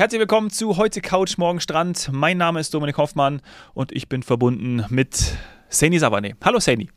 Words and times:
Herzlich 0.00 0.18
willkommen 0.18 0.48
zu 0.48 0.78
heute 0.78 1.02
Couch, 1.02 1.36
morgen 1.36 1.60
Strand. 1.60 2.08
Mein 2.10 2.38
Name 2.38 2.58
ist 2.58 2.72
Dominik 2.72 2.96
Hoffmann 2.96 3.42
und 3.74 3.92
ich 3.92 4.08
bin 4.08 4.22
verbunden 4.22 4.82
mit 4.88 5.34
Saini 5.68 5.98
Sabane. 5.98 6.36
Hallo 6.42 6.58
Saini. 6.58 6.88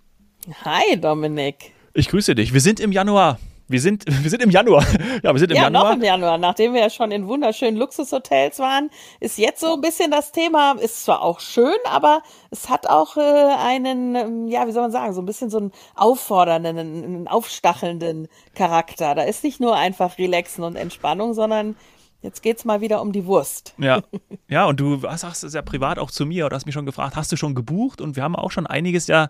Hi 0.63 0.97
Dominik. 0.97 1.73
Ich 1.93 2.07
grüße 2.07 2.33
dich. 2.33 2.53
Wir 2.53 2.61
sind 2.61 2.79
im 2.79 2.93
Januar. 2.93 3.39
Wir 3.67 3.81
sind, 3.81 4.05
wir 4.23 4.29
sind 4.29 4.41
im 4.41 4.51
Januar. 4.51 4.85
Ja, 5.21 5.33
wir 5.33 5.39
sind 5.39 5.51
im 5.51 5.57
ja, 5.57 5.63
Januar. 5.63 5.83
noch 5.83 5.95
im 5.97 6.01
Januar. 6.01 6.37
Nachdem 6.37 6.73
wir 6.73 6.79
ja 6.79 6.89
schon 6.89 7.11
in 7.11 7.27
wunderschönen 7.27 7.75
Luxushotels 7.75 8.59
waren, 8.59 8.89
ist 9.19 9.37
jetzt 9.37 9.59
so 9.59 9.73
ein 9.73 9.81
bisschen 9.81 10.09
das 10.09 10.31
Thema, 10.31 10.77
ist 10.79 11.03
zwar 11.03 11.23
auch 11.23 11.41
schön, 11.41 11.75
aber 11.91 12.21
es 12.51 12.69
hat 12.69 12.87
auch 12.87 13.17
äh, 13.17 13.19
einen, 13.19 14.15
ähm, 14.15 14.47
ja, 14.47 14.65
wie 14.65 14.71
soll 14.71 14.83
man 14.83 14.93
sagen, 14.93 15.13
so 15.13 15.21
ein 15.21 15.25
bisschen 15.25 15.49
so 15.49 15.57
einen 15.57 15.73
auffordernden, 15.95 16.77
einen 16.77 17.27
aufstachelnden 17.27 18.29
Charakter. 18.55 19.13
Da 19.13 19.23
ist 19.23 19.43
nicht 19.43 19.59
nur 19.59 19.75
einfach 19.75 20.17
Relaxen 20.17 20.63
und 20.63 20.77
Entspannung, 20.77 21.33
sondern 21.33 21.75
Jetzt 22.23 22.41
geht's 22.41 22.63
mal 22.63 22.79
wieder 22.79 23.01
um 23.01 23.11
die 23.11 23.25
Wurst. 23.25 23.75
Ja, 23.77 24.01
ja 24.47 24.65
und 24.65 24.79
du 24.79 24.97
sagst 24.97 25.43
es 25.43 25.53
ja 25.53 25.61
privat 25.61 25.99
auch 25.99 26.09
zu 26.09 26.25
mir 26.25 26.45
oder 26.45 26.55
hast 26.55 26.65
mich 26.65 26.73
schon 26.73 26.85
gefragt, 26.85 27.17
hast 27.17 27.33
du 27.33 27.35
schon 27.35 27.53
gebucht? 27.53 27.99
Und 27.99 28.15
wir 28.15 28.23
haben 28.23 28.37
auch 28.37 28.49
schon 28.49 28.65
einiges 28.65 29.07
ja 29.07 29.27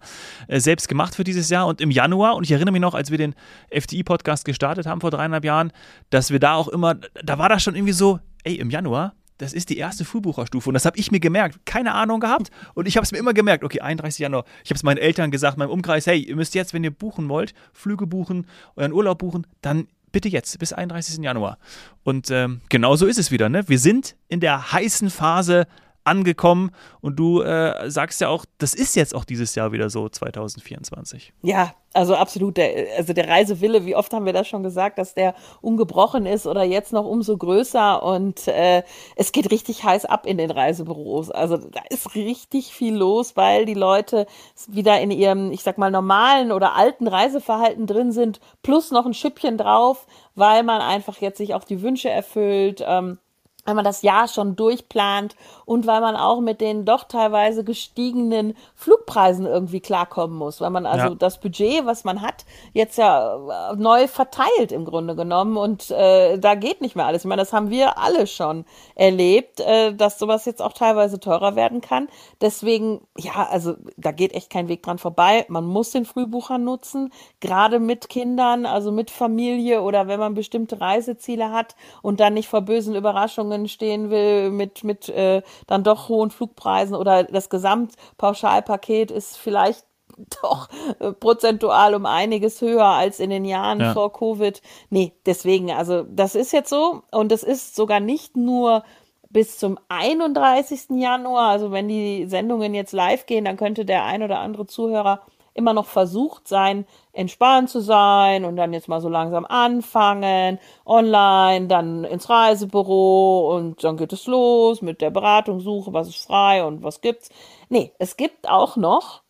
äh, 0.47 0.59
selbst 0.59 0.87
gemacht 0.87 1.15
für 1.15 1.23
dieses 1.23 1.49
Jahr. 1.49 1.65
Und 1.65 1.81
im 1.81 1.89
Januar, 1.89 2.35
und 2.35 2.43
ich 2.43 2.51
erinnere 2.51 2.71
mich 2.71 2.81
noch, 2.81 2.93
als 2.93 3.09
wir 3.09 3.17
den 3.17 3.33
FTI-Podcast 3.71 4.45
gestartet 4.45 4.85
haben 4.85 5.01
vor 5.01 5.09
dreieinhalb 5.09 5.43
Jahren, 5.43 5.73
dass 6.11 6.29
wir 6.29 6.39
da 6.39 6.53
auch 6.53 6.67
immer, 6.67 6.93
da 7.23 7.39
war 7.39 7.49
das 7.49 7.63
schon 7.63 7.75
irgendwie 7.75 7.93
so, 7.93 8.19
ey, 8.43 8.57
im 8.57 8.69
Januar, 8.69 9.15
das 9.39 9.53
ist 9.53 9.69
die 9.69 9.77
erste 9.77 10.05
Frühbucherstufe 10.05 10.69
und 10.69 10.75
das 10.75 10.85
habe 10.85 10.99
ich 10.99 11.09
mir 11.09 11.19
gemerkt. 11.19 11.65
Keine 11.65 11.95
Ahnung 11.95 12.19
gehabt 12.19 12.51
und 12.75 12.87
ich 12.87 12.95
habe 12.95 13.05
es 13.05 13.11
mir 13.11 13.17
immer 13.17 13.33
gemerkt. 13.33 13.63
Okay, 13.63 13.81
31. 13.81 14.19
Januar. 14.19 14.45
Ich 14.63 14.69
habe 14.69 14.75
es 14.75 14.83
meinen 14.83 14.99
Eltern 14.99 15.31
gesagt, 15.31 15.57
meinem 15.57 15.71
Umkreis, 15.71 16.05
hey, 16.05 16.19
ihr 16.19 16.35
müsst 16.35 16.53
jetzt, 16.53 16.75
wenn 16.75 16.83
ihr 16.83 16.91
buchen 16.91 17.27
wollt, 17.27 17.55
Flüge 17.73 18.05
buchen, 18.05 18.45
euren 18.75 18.93
Urlaub 18.93 19.17
buchen, 19.17 19.47
dann 19.61 19.87
bitte 20.13 20.29
jetzt, 20.29 20.57
bis 20.59 20.71
31. 20.71 21.17
Januar. 21.21 21.57
Und 22.03 22.31
ähm, 22.31 22.61
genau 22.69 22.95
so 22.95 23.05
ist 23.05 23.17
es 23.17 23.31
wieder. 23.31 23.49
Ne? 23.49 23.67
Wir 23.67 23.79
sind 23.79 24.15
in 24.29 24.39
der 24.39 24.71
heißen 24.71 25.09
Phase 25.09 25.67
angekommen 26.03 26.71
und 27.01 27.17
du 27.17 27.41
äh, 27.41 27.89
sagst 27.89 28.21
ja 28.21 28.29
auch, 28.29 28.45
das 28.57 28.73
ist 28.73 28.95
jetzt 28.95 29.15
auch 29.15 29.23
dieses 29.23 29.55
Jahr 29.55 29.71
wieder 29.71 29.89
so 29.89 30.09
2024. 30.09 31.33
Ja, 31.41 31.73
also 31.93 32.15
absolut. 32.15 32.57
Der, 32.57 32.97
also 32.97 33.13
der 33.13 33.27
Reisewille, 33.27 33.85
wie 33.85 33.95
oft 33.95 34.13
haben 34.13 34.25
wir 34.25 34.33
das 34.33 34.47
schon 34.47 34.63
gesagt, 34.63 34.97
dass 34.97 35.13
der 35.13 35.35
ungebrochen 35.61 36.25
ist 36.25 36.47
oder 36.47 36.63
jetzt 36.63 36.91
noch 36.91 37.05
umso 37.05 37.37
größer 37.37 38.01
und 38.01 38.47
äh, 38.47 38.83
es 39.15 39.31
geht 39.31 39.51
richtig 39.51 39.83
heiß 39.83 40.05
ab 40.05 40.25
in 40.25 40.37
den 40.37 40.49
Reisebüros. 40.49 41.29
Also 41.29 41.57
da 41.57 41.81
ist 41.89 42.15
richtig 42.15 42.73
viel 42.73 42.95
los, 42.95 43.37
weil 43.37 43.65
die 43.65 43.75
Leute 43.75 44.25
wieder 44.67 44.99
in 44.99 45.11
ihrem, 45.11 45.51
ich 45.51 45.61
sag 45.61 45.77
mal, 45.77 45.91
normalen 45.91 46.51
oder 46.51 46.75
alten 46.75 47.07
Reiseverhalten 47.07 47.85
drin 47.85 48.11
sind, 48.11 48.39
plus 48.63 48.91
noch 48.91 49.05
ein 49.05 49.13
Schüppchen 49.13 49.57
drauf, 49.57 50.07
weil 50.35 50.63
man 50.63 50.81
einfach 50.81 51.21
jetzt 51.21 51.37
sich 51.37 51.53
auch 51.53 51.63
die 51.63 51.83
Wünsche 51.83 52.09
erfüllt. 52.09 52.83
Ähm, 52.85 53.19
weil 53.65 53.75
man 53.75 53.85
das 53.85 54.01
Jahr 54.01 54.27
schon 54.27 54.55
durchplant 54.55 55.35
und 55.65 55.87
weil 55.87 56.01
man 56.01 56.15
auch 56.15 56.41
mit 56.41 56.59
den 56.59 56.85
doch 56.85 57.05
teilweise 57.05 57.63
gestiegenen 57.63 58.55
Flugpreisen 58.75 59.45
irgendwie 59.45 59.79
klarkommen 59.79 60.37
muss, 60.37 60.59
weil 60.59 60.69
man 60.69 60.85
also 60.85 61.09
ja. 61.09 61.15
das 61.15 61.39
Budget, 61.39 61.85
was 61.85 62.03
man 62.03 62.21
hat, 62.21 62.45
jetzt 62.73 62.97
ja 62.97 63.71
äh, 63.71 63.75
neu 63.75 64.07
verteilt 64.07 64.71
im 64.71 64.83
Grunde 64.83 65.15
genommen 65.15 65.57
und 65.57 65.91
äh, 65.91 66.37
da 66.37 66.55
geht 66.55 66.81
nicht 66.81 66.95
mehr 66.95 67.05
alles. 67.05 67.23
Ich 67.23 67.29
meine, 67.29 67.41
das 67.41 67.53
haben 67.53 67.69
wir 67.69 67.97
alle 67.97 68.27
schon 68.27 68.65
erlebt, 68.95 69.61
äh, 69.61 69.93
dass 69.93 70.19
sowas 70.19 70.45
jetzt 70.45 70.61
auch 70.61 70.73
teilweise 70.73 71.19
teurer 71.19 71.55
werden 71.55 71.79
kann. 71.79 72.09
Deswegen, 72.41 73.01
ja, 73.17 73.47
also 73.49 73.75
da 73.95 74.11
geht 74.11 74.33
echt 74.33 74.49
kein 74.49 74.67
Weg 74.67 74.83
dran 74.83 74.97
vorbei. 74.97 75.45
Man 75.47 75.65
muss 75.65 75.91
den 75.91 76.05
Frühbucher 76.05 76.57
nutzen, 76.57 77.13
gerade 77.39 77.79
mit 77.79 78.09
Kindern, 78.09 78.65
also 78.65 78.91
mit 78.91 79.09
Familie 79.09 79.81
oder 79.81 80.07
wenn 80.07 80.19
man 80.19 80.33
bestimmte 80.33 80.81
Reiseziele 80.81 81.51
hat 81.51 81.75
und 82.01 82.19
dann 82.19 82.33
nicht 82.33 82.49
vor 82.49 82.61
bösen 82.61 82.95
Überraschungen 82.95 83.52
Verhandlungen 83.53 83.67
stehen 83.67 84.09
will 84.09 84.49
mit, 84.49 84.83
mit 84.83 85.09
äh, 85.09 85.41
dann 85.67 85.83
doch 85.83 86.09
hohen 86.09 86.31
Flugpreisen 86.31 86.95
oder 86.95 87.23
das 87.23 87.49
Gesamtpauschalpaket 87.49 89.11
ist 89.11 89.37
vielleicht 89.37 89.85
doch 90.41 90.69
äh, 90.99 91.11
prozentual 91.11 91.95
um 91.95 92.05
einiges 92.05 92.61
höher 92.61 92.85
als 92.85 93.19
in 93.19 93.29
den 93.29 93.45
Jahren 93.45 93.79
ja. 93.79 93.93
vor 93.93 94.11
Covid. 94.13 94.61
Nee, 94.89 95.13
deswegen, 95.25 95.71
also 95.71 96.03
das 96.03 96.35
ist 96.35 96.53
jetzt 96.53 96.69
so 96.69 97.01
und 97.11 97.31
es 97.31 97.43
ist 97.43 97.75
sogar 97.75 97.99
nicht 97.99 98.35
nur 98.35 98.83
bis 99.29 99.57
zum 99.57 99.79
31. 99.89 100.91
Januar, 100.91 101.49
also 101.49 101.71
wenn 101.71 101.87
die 101.87 102.27
Sendungen 102.27 102.75
jetzt 102.75 102.93
live 102.93 103.25
gehen, 103.25 103.45
dann 103.45 103.57
könnte 103.57 103.83
der 103.83 104.03
ein 104.05 104.21
oder 104.21 104.39
andere 104.39 104.67
Zuhörer 104.67 105.21
immer 105.53 105.73
noch 105.73 105.85
versucht 105.85 106.47
sein, 106.47 106.85
entspannt 107.11 107.69
zu 107.69 107.79
sein 107.79 108.45
und 108.45 108.55
dann 108.55 108.73
jetzt 108.73 108.87
mal 108.87 109.01
so 109.01 109.09
langsam 109.09 109.45
anfangen, 109.45 110.59
online, 110.85 111.67
dann 111.67 112.03
ins 112.03 112.29
Reisebüro 112.29 113.55
und 113.55 113.83
dann 113.83 113.97
geht 113.97 114.13
es 114.13 114.25
los 114.25 114.81
mit 114.81 115.01
der 115.01 115.11
Beratungssuche, 115.11 115.93
was 115.93 116.07
ist 116.07 116.25
frei 116.25 116.63
und 116.63 116.83
was 116.83 117.01
gibt's. 117.01 117.29
Nee, 117.69 117.93
es 117.99 118.17
gibt 118.17 118.49
auch 118.49 118.77
noch, 118.77 119.21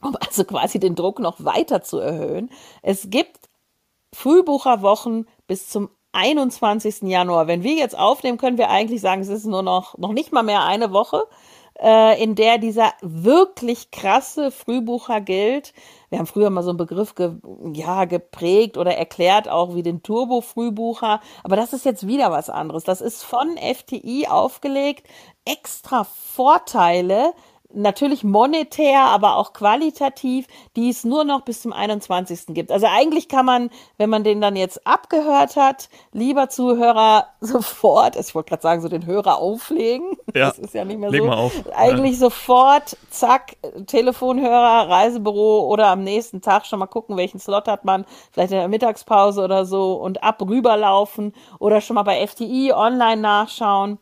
um 0.00 0.16
also 0.26 0.44
quasi 0.44 0.78
den 0.78 0.94
Druck 0.94 1.18
noch 1.18 1.44
weiter 1.44 1.82
zu 1.82 1.98
erhöhen, 1.98 2.50
es 2.82 3.10
gibt 3.10 3.48
Frühbucherwochen 4.14 5.28
bis 5.46 5.68
zum 5.68 5.90
21. 6.12 7.02
Januar. 7.02 7.46
Wenn 7.46 7.62
wir 7.62 7.74
jetzt 7.74 7.96
aufnehmen, 7.96 8.38
können 8.38 8.58
wir 8.58 8.70
eigentlich 8.70 9.00
sagen, 9.00 9.20
es 9.20 9.28
ist 9.28 9.44
nur 9.44 9.62
noch, 9.62 9.98
noch 9.98 10.12
nicht 10.12 10.32
mal 10.32 10.42
mehr 10.42 10.64
eine 10.64 10.92
Woche 10.92 11.24
äh, 11.80 12.22
in 12.22 12.34
der 12.34 12.58
dieser 12.58 12.92
wirklich 13.02 13.90
krasse 13.90 14.50
Frühbucher 14.50 15.20
gilt. 15.20 15.72
Wir 16.10 16.18
haben 16.18 16.26
früher 16.26 16.50
mal 16.50 16.62
so 16.62 16.70
einen 16.70 16.78
Begriff 16.78 17.14
ge 17.14 17.32
ja, 17.72 18.04
geprägt 18.04 18.76
oder 18.76 18.96
erklärt, 18.96 19.48
auch 19.48 19.74
wie 19.74 19.82
den 19.82 20.02
Turbo-Frühbucher. 20.02 21.20
Aber 21.44 21.56
das 21.56 21.72
ist 21.72 21.84
jetzt 21.84 22.06
wieder 22.06 22.30
was 22.30 22.50
anderes. 22.50 22.84
Das 22.84 23.00
ist 23.00 23.22
von 23.22 23.56
FTI 23.56 24.26
aufgelegt. 24.28 25.06
Extra 25.44 26.04
Vorteile 26.04 27.32
natürlich 27.74 28.24
monetär, 28.24 29.00
aber 29.00 29.36
auch 29.36 29.52
qualitativ, 29.52 30.46
die 30.74 30.88
es 30.88 31.04
nur 31.04 31.24
noch 31.24 31.42
bis 31.42 31.60
zum 31.62 31.72
21. 31.72 32.46
gibt. 32.48 32.72
Also 32.72 32.86
eigentlich 32.86 33.28
kann 33.28 33.44
man, 33.44 33.70
wenn 33.98 34.08
man 34.08 34.24
den 34.24 34.40
dann 34.40 34.56
jetzt 34.56 34.86
abgehört 34.86 35.56
hat, 35.56 35.90
lieber 36.12 36.48
Zuhörer 36.48 37.26
sofort, 37.40 38.16
ich 38.16 38.34
wollte 38.34 38.50
gerade 38.50 38.62
sagen, 38.62 38.80
so 38.80 38.88
den 38.88 39.06
Hörer 39.06 39.38
auflegen. 39.38 40.16
Ja, 40.34 40.48
das 40.50 40.58
ist 40.58 40.74
ja 40.74 40.84
nicht 40.84 41.00
mehr 41.00 41.10
leg 41.10 41.22
so. 41.22 41.26
Mal 41.26 41.36
auf. 41.36 41.52
Eigentlich 41.74 42.12
ja. 42.12 42.18
sofort, 42.18 42.96
zack, 43.10 43.56
Telefonhörer, 43.86 44.88
Reisebüro 44.88 45.66
oder 45.66 45.88
am 45.88 46.04
nächsten 46.04 46.42
Tag 46.42 46.66
schon 46.66 46.78
mal 46.78 46.86
gucken, 46.86 47.16
welchen 47.16 47.40
Slot 47.40 47.66
hat 47.66 47.84
man, 47.84 48.04
vielleicht 48.30 48.52
in 48.52 48.58
der 48.58 48.68
Mittagspause 48.68 49.42
oder 49.42 49.64
so 49.64 49.94
und 49.94 50.22
ab 50.22 50.40
rüberlaufen 50.42 51.32
oder 51.58 51.80
schon 51.80 51.94
mal 51.94 52.02
bei 52.02 52.24
FTI 52.24 52.72
online 52.74 53.22
nachschauen. 53.22 53.98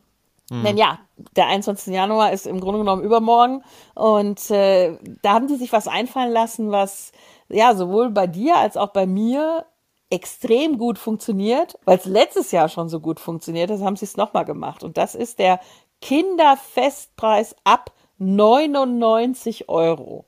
Mhm. 0.50 0.64
Denn 0.64 0.76
ja, 0.76 0.98
der 1.34 1.46
21. 1.46 1.94
Januar 1.94 2.32
ist 2.32 2.46
im 2.46 2.60
Grunde 2.60 2.80
genommen 2.80 3.02
übermorgen 3.02 3.62
und 3.94 4.50
äh, 4.50 4.98
da 5.22 5.34
haben 5.34 5.48
die 5.48 5.56
sich 5.56 5.72
was 5.72 5.88
einfallen 5.88 6.32
lassen, 6.32 6.70
was 6.70 7.12
ja 7.48 7.74
sowohl 7.74 8.10
bei 8.10 8.26
dir 8.26 8.56
als 8.56 8.76
auch 8.76 8.88
bei 8.88 9.06
mir 9.06 9.66
extrem 10.10 10.78
gut 10.78 10.98
funktioniert, 10.98 11.78
weil 11.84 11.98
es 11.98 12.04
letztes 12.04 12.52
Jahr 12.52 12.68
schon 12.68 12.88
so 12.88 13.00
gut 13.00 13.18
funktioniert 13.18 13.70
hat, 13.70 13.80
haben 13.80 13.96
sie 13.96 14.04
es 14.04 14.16
nochmal 14.16 14.44
gemacht. 14.44 14.84
Und 14.84 14.96
das 14.96 15.14
ist 15.14 15.38
der 15.38 15.60
Kinderfestpreis 16.00 17.56
ab 17.64 17.92
99 18.18 19.68
Euro. 19.68 20.24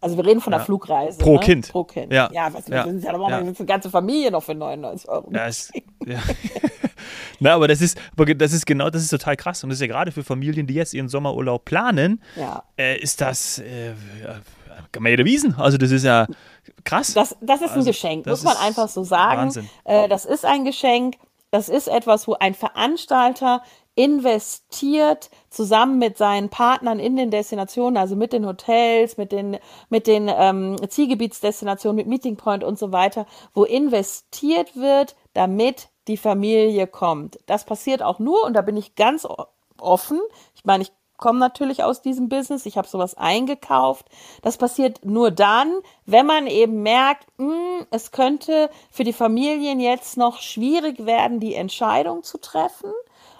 Also 0.00 0.16
wir 0.16 0.24
reden 0.24 0.40
von 0.40 0.52
der 0.52 0.60
ja. 0.60 0.64
Flugreise. 0.64 1.18
Pro 1.18 1.34
ne? 1.34 1.40
Kind. 1.40 1.70
Pro 1.70 1.84
Kind. 1.84 2.12
Ja, 2.12 2.30
ja, 2.32 2.52
was, 2.52 2.68
ja. 2.68 2.84
sind 2.84 3.04
ja, 3.04 3.12
ja. 3.12 3.36
eine 3.36 3.52
ganze 3.52 3.90
Familie 3.90 4.30
noch 4.30 4.42
für 4.42 4.54
99 4.54 5.08
Euro. 5.10 5.30
Ja, 5.32 5.46
ist, 5.46 5.72
ja. 6.06 6.18
Na, 7.38 7.54
aber 7.54 7.68
das 7.68 7.80
ist, 7.80 7.98
das 8.16 8.52
ist 8.52 8.66
genau, 8.66 8.90
das 8.90 9.02
ist 9.02 9.10
total 9.10 9.36
krass. 9.36 9.62
Und 9.64 9.70
das 9.70 9.76
ist 9.76 9.82
ja 9.82 9.86
gerade 9.86 10.12
für 10.12 10.24
Familien, 10.24 10.66
die 10.66 10.74
jetzt 10.74 10.94
ihren 10.94 11.08
Sommerurlaub 11.08 11.64
planen, 11.64 12.22
ja. 12.36 12.62
äh, 12.76 12.98
ist 12.98 13.20
das, 13.20 13.58
äh, 13.58 13.94
kann 14.92 15.02
man 15.02 15.16
ja 15.16 15.24
wiesen. 15.24 15.54
Also 15.54 15.78
das 15.78 15.90
ist 15.90 16.04
ja 16.04 16.26
krass. 16.84 17.14
Das, 17.14 17.36
das 17.40 17.60
ist 17.60 17.70
ein 17.70 17.78
also, 17.78 17.90
Geschenk, 17.90 18.26
muss 18.26 18.42
man 18.42 18.56
einfach 18.56 18.88
so 18.88 19.04
sagen. 19.04 19.52
Äh, 19.84 20.08
das 20.08 20.24
ist 20.24 20.44
ein 20.44 20.64
Geschenk. 20.64 21.16
Das 21.50 21.68
ist 21.68 21.88
etwas, 21.88 22.28
wo 22.28 22.34
ein 22.34 22.54
Veranstalter 22.54 23.62
investiert 23.96 25.30
zusammen 25.50 25.98
mit 25.98 26.16
seinen 26.16 26.48
Partnern 26.48 26.98
in 26.98 27.16
den 27.16 27.30
Destinationen, 27.30 27.98
also 27.98 28.16
mit 28.16 28.32
den 28.32 28.46
Hotels, 28.46 29.18
mit 29.18 29.30
den, 29.30 29.58
mit 29.90 30.06
den 30.06 30.30
ähm, 30.32 30.76
Zielgebietsdestinationen, 30.88 31.96
mit 31.96 32.06
Meeting 32.06 32.36
Point 32.36 32.64
und 32.64 32.78
so 32.78 32.92
weiter, 32.92 33.26
wo 33.52 33.64
investiert 33.64 34.74
wird, 34.74 35.16
damit 35.34 35.89
die 36.08 36.16
Familie 36.16 36.86
kommt. 36.86 37.38
Das 37.46 37.64
passiert 37.64 38.02
auch 38.02 38.18
nur, 38.18 38.44
und 38.44 38.54
da 38.54 38.62
bin 38.62 38.76
ich 38.76 38.94
ganz 38.94 39.26
offen. 39.78 40.20
Ich 40.54 40.64
meine, 40.64 40.82
ich 40.82 40.92
komme 41.20 41.38
natürlich 41.38 41.84
aus 41.84 42.02
diesem 42.02 42.28
Business, 42.28 42.66
ich 42.66 42.76
habe 42.76 42.88
sowas 42.88 43.14
eingekauft. 43.14 44.06
Das 44.42 44.56
passiert 44.56 45.04
nur 45.04 45.30
dann, 45.30 45.80
wenn 46.06 46.26
man 46.26 46.46
eben 46.46 46.82
merkt, 46.82 47.26
mh, 47.36 47.46
hm, 47.46 47.86
es 47.90 48.10
könnte 48.10 48.70
für 48.90 49.04
die 49.04 49.12
Familien 49.12 49.78
jetzt 49.78 50.16
noch 50.16 50.40
schwierig 50.40 51.06
werden, 51.06 51.38
die 51.38 51.54
Entscheidung 51.54 52.22
zu 52.22 52.38
treffen. 52.38 52.90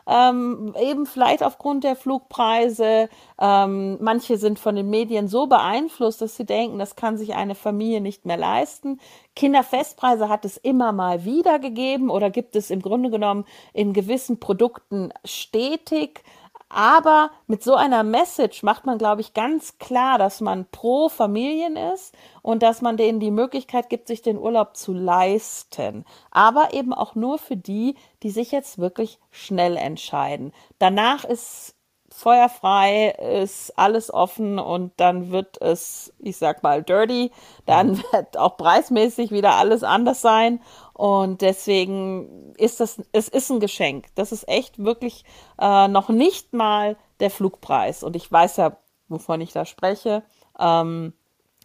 Ähm, 0.06 0.74
eben 0.80 1.06
vielleicht 1.06 1.42
aufgrund 1.42 1.84
der 1.84 1.96
Flugpreise. 1.96 3.08
Ähm, 3.40 3.98
manche 4.00 4.36
sind 4.36 4.58
von 4.58 4.76
den 4.76 4.90
Medien 4.90 5.28
so 5.28 5.46
beeinflusst, 5.46 6.22
dass 6.22 6.36
sie 6.36 6.46
denken, 6.46 6.78
das 6.78 6.96
kann 6.96 7.16
sich 7.16 7.34
eine 7.34 7.54
Familie 7.54 8.00
nicht 8.00 8.26
mehr 8.26 8.36
leisten. 8.36 9.00
Kinderfestpreise 9.36 10.28
hat 10.28 10.44
es 10.44 10.56
immer 10.56 10.92
mal 10.92 11.24
wieder 11.24 11.58
gegeben 11.58 12.10
oder 12.10 12.30
gibt 12.30 12.56
es 12.56 12.70
im 12.70 12.82
Grunde 12.82 13.10
genommen 13.10 13.44
in 13.72 13.92
gewissen 13.92 14.40
Produkten 14.40 15.12
stetig. 15.24 16.22
Aber 16.72 17.32
mit 17.48 17.64
so 17.64 17.74
einer 17.74 18.04
Message 18.04 18.62
macht 18.62 18.86
man, 18.86 18.96
glaube 18.96 19.20
ich, 19.20 19.34
ganz 19.34 19.78
klar, 19.78 20.18
dass 20.18 20.40
man 20.40 20.66
pro 20.70 21.08
Familien 21.08 21.76
ist 21.76 22.14
und 22.42 22.62
dass 22.62 22.80
man 22.80 22.96
denen 22.96 23.18
die 23.18 23.32
Möglichkeit 23.32 23.90
gibt, 23.90 24.06
sich 24.06 24.22
den 24.22 24.38
Urlaub 24.38 24.76
zu 24.76 24.94
leisten. 24.94 26.04
Aber 26.30 26.72
eben 26.72 26.94
auch 26.94 27.16
nur 27.16 27.38
für 27.38 27.56
die, 27.56 27.96
die 28.22 28.30
sich 28.30 28.52
jetzt 28.52 28.78
wirklich 28.78 29.18
schnell 29.32 29.76
entscheiden. 29.76 30.52
Danach 30.78 31.24
ist 31.24 31.74
feuerfrei, 32.12 33.10
ist 33.42 33.78
alles 33.78 34.12
offen 34.12 34.58
und 34.58 34.92
dann 34.96 35.30
wird 35.30 35.60
es, 35.62 36.12
ich 36.18 36.36
sag 36.36 36.62
mal, 36.62 36.82
dirty. 36.82 37.30
Dann 37.66 37.92
mhm. 37.92 38.02
wird 38.12 38.36
auch 38.36 38.56
preismäßig 38.56 39.30
wieder 39.30 39.54
alles 39.54 39.82
anders 39.82 40.20
sein. 40.20 40.60
Und 40.92 41.40
deswegen 41.40 42.54
ist 42.56 42.80
das, 42.80 43.00
es 43.12 43.28
ist 43.28 43.50
ein 43.50 43.60
Geschenk. 43.60 44.06
Das 44.16 44.32
ist 44.32 44.48
echt 44.48 44.82
wirklich 44.82 45.24
äh, 45.58 45.88
noch 45.88 46.08
nicht 46.08 46.52
mal 46.52 46.96
der 47.20 47.30
Flugpreis. 47.30 48.02
Und 48.02 48.16
ich 48.16 48.30
weiß 48.30 48.58
ja, 48.58 48.76
wovon 49.08 49.40
ich 49.40 49.52
da 49.52 49.64
spreche. 49.64 50.22
Ähm, 50.58 51.14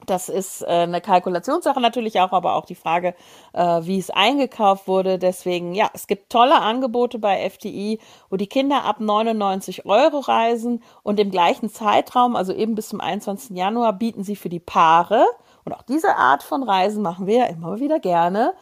das 0.05 0.29
ist 0.29 0.61
äh, 0.61 0.65
eine 0.65 1.01
Kalkulationssache 1.01 1.79
natürlich 1.79 2.19
auch, 2.19 2.31
aber 2.31 2.55
auch 2.55 2.65
die 2.65 2.75
Frage, 2.75 3.15
äh, 3.53 3.81
wie 3.83 3.99
es 3.99 4.09
eingekauft 4.09 4.87
wurde. 4.87 5.19
Deswegen, 5.19 5.73
ja, 5.73 5.89
es 5.93 6.07
gibt 6.07 6.31
tolle 6.31 6.61
Angebote 6.61 7.19
bei 7.19 7.49
FDI, 7.49 7.99
wo 8.29 8.37
die 8.37 8.47
Kinder 8.47 8.83
ab 8.83 8.99
99 8.99 9.85
Euro 9.85 10.19
reisen 10.19 10.83
und 11.03 11.19
im 11.19 11.31
gleichen 11.31 11.69
Zeitraum, 11.69 12.35
also 12.35 12.53
eben 12.53 12.75
bis 12.75 12.89
zum 12.89 13.01
21. 13.01 13.55
Januar, 13.55 13.93
bieten 13.93 14.23
sie 14.23 14.35
für 14.35 14.49
die 14.49 14.59
Paare, 14.59 15.25
und 15.65 15.73
auch 15.73 15.81
diese 15.81 16.15
Art 16.15 16.43
von 16.43 16.63
Reisen 16.63 17.01
machen 17.01 17.25
wir 17.25 17.37
ja 17.37 17.45
immer 17.45 17.79
wieder 17.79 17.99
gerne, 17.99 18.53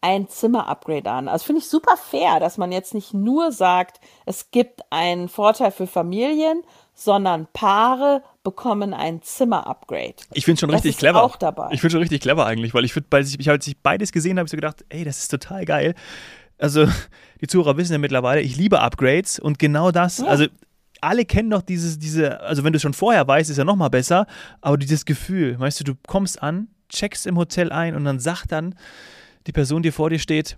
ein 0.00 0.28
Zimmer-Upgrade 0.28 1.10
an. 1.10 1.28
Also 1.28 1.46
finde 1.46 1.60
ich 1.60 1.68
super 1.68 1.96
fair, 1.96 2.40
dass 2.40 2.58
man 2.58 2.72
jetzt 2.72 2.94
nicht 2.94 3.12
nur 3.12 3.52
sagt, 3.52 4.00
es 4.24 4.50
gibt 4.50 4.80
einen 4.90 5.28
Vorteil 5.28 5.70
für 5.70 5.86
Familien, 5.86 6.62
sondern 6.94 7.46
Paare 7.52 8.22
bekommen 8.46 8.94
ein 8.94 9.22
Zimmer-Upgrade. 9.22 10.14
Ich 10.32 10.44
finde 10.44 10.60
schon 10.60 10.70
richtig 10.70 10.96
clever. 10.98 11.24
Auch 11.24 11.34
dabei. 11.34 11.70
Ich 11.72 11.80
finde 11.80 11.94
schon 11.94 12.00
richtig 12.00 12.20
clever 12.20 12.46
eigentlich, 12.46 12.74
weil 12.74 12.84
ich 12.84 12.92
finde, 12.92 13.08
als 13.10 13.34
ich, 13.36 13.50
als 13.50 13.66
ich 13.66 13.76
beides 13.76 14.12
gesehen 14.12 14.38
habe, 14.38 14.46
ich 14.46 14.52
so 14.52 14.56
gedacht, 14.56 14.84
ey, 14.88 15.02
das 15.02 15.18
ist 15.18 15.32
total 15.32 15.64
geil. 15.64 15.96
Also 16.56 16.86
die 17.40 17.48
Zuhörer 17.48 17.76
wissen 17.76 17.92
ja 17.92 17.98
mittlerweile, 17.98 18.40
ich 18.42 18.56
liebe 18.56 18.78
Upgrades 18.78 19.40
und 19.40 19.58
genau 19.58 19.90
das, 19.90 20.18
ja. 20.18 20.26
also 20.26 20.46
alle 21.00 21.24
kennen 21.24 21.50
doch 21.50 21.62
dieses, 21.62 21.98
diese, 21.98 22.40
also 22.40 22.62
wenn 22.62 22.72
du 22.72 22.76
es 22.76 22.82
schon 22.82 22.94
vorher 22.94 23.26
weißt, 23.26 23.50
ist 23.50 23.56
ja 23.56 23.64
noch 23.64 23.74
mal 23.74 23.88
besser, 23.88 24.28
aber 24.60 24.76
dieses 24.76 25.04
Gefühl, 25.04 25.58
weißt 25.58 25.80
du, 25.80 25.84
du 25.84 25.94
kommst 26.06 26.40
an, 26.40 26.68
checkst 26.88 27.26
im 27.26 27.36
Hotel 27.36 27.72
ein 27.72 27.96
und 27.96 28.04
dann 28.04 28.20
sagt 28.20 28.52
dann 28.52 28.76
die 29.48 29.52
Person, 29.52 29.82
die 29.82 29.90
vor 29.90 30.08
dir 30.08 30.20
steht, 30.20 30.56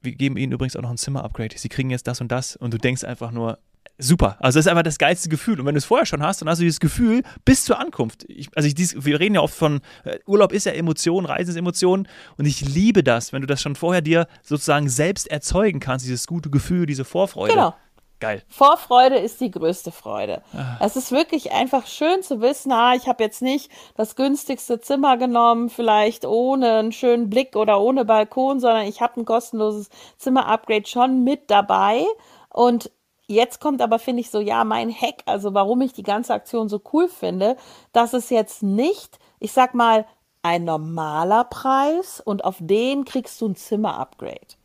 wir 0.00 0.10
geben 0.10 0.36
ihnen 0.36 0.50
übrigens 0.50 0.74
auch 0.74 0.82
noch 0.82 0.90
ein 0.90 0.96
Zimmer-Upgrade. 0.96 1.56
Sie 1.56 1.68
kriegen 1.68 1.90
jetzt 1.90 2.08
das 2.08 2.20
und 2.20 2.32
das 2.32 2.56
und 2.56 2.74
du 2.74 2.78
denkst 2.78 3.04
einfach 3.04 3.30
nur, 3.30 3.60
super. 3.98 4.36
Also 4.40 4.58
das 4.58 4.66
ist 4.66 4.70
einfach 4.70 4.82
das 4.82 4.98
geilste 4.98 5.28
Gefühl. 5.28 5.60
Und 5.60 5.66
wenn 5.66 5.74
du 5.74 5.78
es 5.78 5.84
vorher 5.84 6.06
schon 6.06 6.22
hast, 6.22 6.40
dann 6.42 6.48
hast 6.48 6.58
du 6.58 6.64
dieses 6.64 6.80
Gefühl 6.80 7.22
bis 7.44 7.64
zur 7.64 7.78
Ankunft. 7.78 8.24
Ich, 8.28 8.48
also 8.54 8.66
ich, 8.66 8.74
dies, 8.74 9.04
wir 9.04 9.20
reden 9.20 9.34
ja 9.34 9.40
oft 9.40 9.54
von, 9.54 9.80
äh, 10.04 10.18
Urlaub 10.26 10.52
ist 10.52 10.66
ja 10.66 10.72
Emotion, 10.72 11.24
Reisen 11.24 11.50
ist 11.50 11.56
Emotion. 11.56 12.08
Und 12.36 12.46
ich 12.46 12.60
liebe 12.60 13.02
das, 13.02 13.32
wenn 13.32 13.40
du 13.40 13.46
das 13.46 13.60
schon 13.60 13.76
vorher 13.76 14.02
dir 14.02 14.26
sozusagen 14.42 14.88
selbst 14.88 15.30
erzeugen 15.30 15.80
kannst, 15.80 16.04
dieses 16.04 16.26
gute 16.26 16.50
Gefühl, 16.50 16.86
diese 16.86 17.04
Vorfreude. 17.04 17.52
Genau. 17.52 17.74
Geil. 18.20 18.44
Vorfreude 18.48 19.16
ist 19.16 19.40
die 19.40 19.50
größte 19.50 19.90
Freude. 19.90 20.42
Ah. 20.54 20.76
Es 20.78 20.94
ist 20.94 21.10
wirklich 21.10 21.50
einfach 21.50 21.88
schön 21.88 22.22
zu 22.22 22.40
wissen, 22.40 22.70
ah, 22.70 22.94
ich 22.94 23.08
habe 23.08 23.24
jetzt 23.24 23.42
nicht 23.42 23.68
das 23.96 24.14
günstigste 24.14 24.80
Zimmer 24.80 25.16
genommen, 25.16 25.70
vielleicht 25.70 26.24
ohne 26.24 26.74
einen 26.74 26.92
schönen 26.92 27.28
Blick 27.30 27.56
oder 27.56 27.80
ohne 27.80 28.04
Balkon, 28.04 28.60
sondern 28.60 28.86
ich 28.86 29.00
habe 29.00 29.20
ein 29.20 29.24
kostenloses 29.24 29.88
Zimmer-Upgrade 30.18 30.86
schon 30.86 31.24
mit 31.24 31.50
dabei. 31.50 32.04
Und 32.48 32.92
Jetzt 33.26 33.60
kommt 33.60 33.80
aber, 33.80 33.98
finde 33.98 34.20
ich, 34.20 34.30
so, 34.30 34.40
ja, 34.40 34.64
mein 34.64 34.92
Hack, 34.92 35.22
also 35.26 35.54
warum 35.54 35.80
ich 35.80 35.92
die 35.92 36.02
ganze 36.02 36.34
Aktion 36.34 36.68
so 36.68 36.80
cool 36.92 37.08
finde, 37.08 37.56
dass 37.92 38.12
es 38.12 38.30
jetzt 38.30 38.62
nicht, 38.62 39.18
ich 39.38 39.52
sag 39.52 39.74
mal, 39.74 40.06
ein 40.42 40.64
normaler 40.64 41.44
Preis 41.44 42.20
und 42.20 42.44
auf 42.44 42.56
den 42.60 43.04
kriegst 43.04 43.40
du 43.40 43.48
ein 43.48 43.56
Zimmer-Upgrade. 43.56 44.56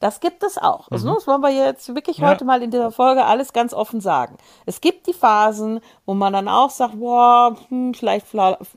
Das 0.00 0.20
gibt 0.20 0.42
es 0.42 0.58
auch. 0.58 0.88
Also, 0.90 1.08
mhm. 1.08 1.14
das 1.14 1.26
wollen 1.26 1.40
wir 1.40 1.50
jetzt 1.50 1.94
wirklich 1.94 2.18
ja. 2.18 2.28
heute 2.28 2.44
mal 2.44 2.62
in 2.62 2.70
dieser 2.70 2.90
Folge 2.90 3.24
alles 3.24 3.52
ganz 3.52 3.72
offen 3.72 4.00
sagen. 4.00 4.36
Es 4.66 4.80
gibt 4.80 5.06
die 5.06 5.14
Phasen, 5.14 5.80
wo 6.04 6.14
man 6.14 6.32
dann 6.32 6.48
auch 6.48 6.70
sagt, 6.70 6.98
boah, 6.98 7.56
hm, 7.68 7.94
vielleicht 7.94 8.26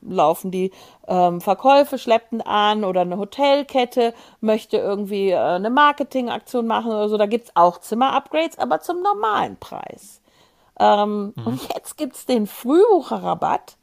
laufen 0.02 0.52
die 0.52 0.72
ähm, 1.08 1.42
Verkäufe 1.42 1.98
schleppend 1.98 2.48
an 2.48 2.84
oder 2.86 3.02
eine 3.02 3.18
Hotelkette 3.18 4.14
möchte 4.40 4.78
irgendwie 4.78 5.32
äh, 5.32 5.38
eine 5.38 5.70
Marketingaktion 5.70 6.66
machen 6.68 6.92
oder 6.92 7.10
so. 7.10 7.18
Da 7.18 7.26
gibt 7.26 7.48
es 7.48 7.56
auch 7.56 7.80
Zimmer-Upgrades, 7.80 8.58
aber 8.58 8.80
zum 8.80 9.02
normalen 9.02 9.58
Preis. 9.58 10.22
Ähm, 10.80 11.34
mhm. 11.36 11.46
Und 11.46 11.74
jetzt 11.74 11.98
gibt 11.98 12.16
es 12.16 12.26
den 12.26 12.48
Frühbucherrabatt, 12.48 13.76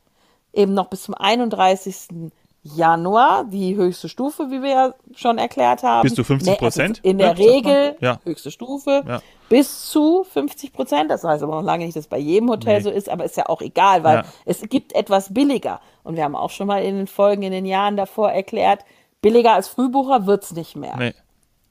eben 0.52 0.72
noch 0.72 0.86
bis 0.86 1.02
zum 1.02 1.14
31. 1.14 2.30
Januar 2.74 3.44
die 3.44 3.76
höchste 3.76 4.08
Stufe, 4.08 4.50
wie 4.50 4.62
wir 4.62 4.70
ja 4.70 4.94
schon 5.14 5.38
erklärt 5.38 5.82
haben. 5.82 6.02
Bis 6.02 6.14
zu 6.14 6.24
50 6.24 6.58
Prozent? 6.58 7.00
in 7.02 7.18
der 7.18 7.28
ja, 7.28 7.32
Regel 7.34 7.96
ja. 8.00 8.20
höchste 8.24 8.50
Stufe. 8.50 9.04
Ja. 9.06 9.22
Bis 9.48 9.90
zu 9.90 10.24
50 10.24 10.72
Prozent. 10.72 11.10
Das 11.10 11.22
heißt 11.22 11.42
aber 11.42 11.56
noch 11.56 11.62
lange 11.62 11.84
nicht, 11.84 11.96
dass 11.96 12.08
bei 12.08 12.18
jedem 12.18 12.50
Hotel 12.50 12.78
nee. 12.78 12.82
so 12.82 12.90
ist, 12.90 13.08
aber 13.08 13.24
ist 13.24 13.36
ja 13.36 13.46
auch 13.48 13.60
egal, 13.60 14.02
weil 14.02 14.24
es 14.44 14.60
gibt 14.62 14.94
etwas 14.94 15.32
billiger. 15.32 15.80
Und 16.02 16.16
wir 16.16 16.24
haben 16.24 16.36
auch 16.36 16.50
schon 16.50 16.66
mal 16.66 16.82
in 16.82 16.96
den 16.96 17.06
Folgen 17.06 17.42
in 17.42 17.52
den 17.52 17.66
Jahren 17.66 17.96
davor 17.96 18.30
erklärt, 18.30 18.84
billiger 19.22 19.54
als 19.54 19.68
Frühbucher 19.68 20.26
wird 20.26 20.44
es 20.44 20.52
nicht 20.52 20.76
mehr. 20.76 20.96
Nee. 20.96 21.14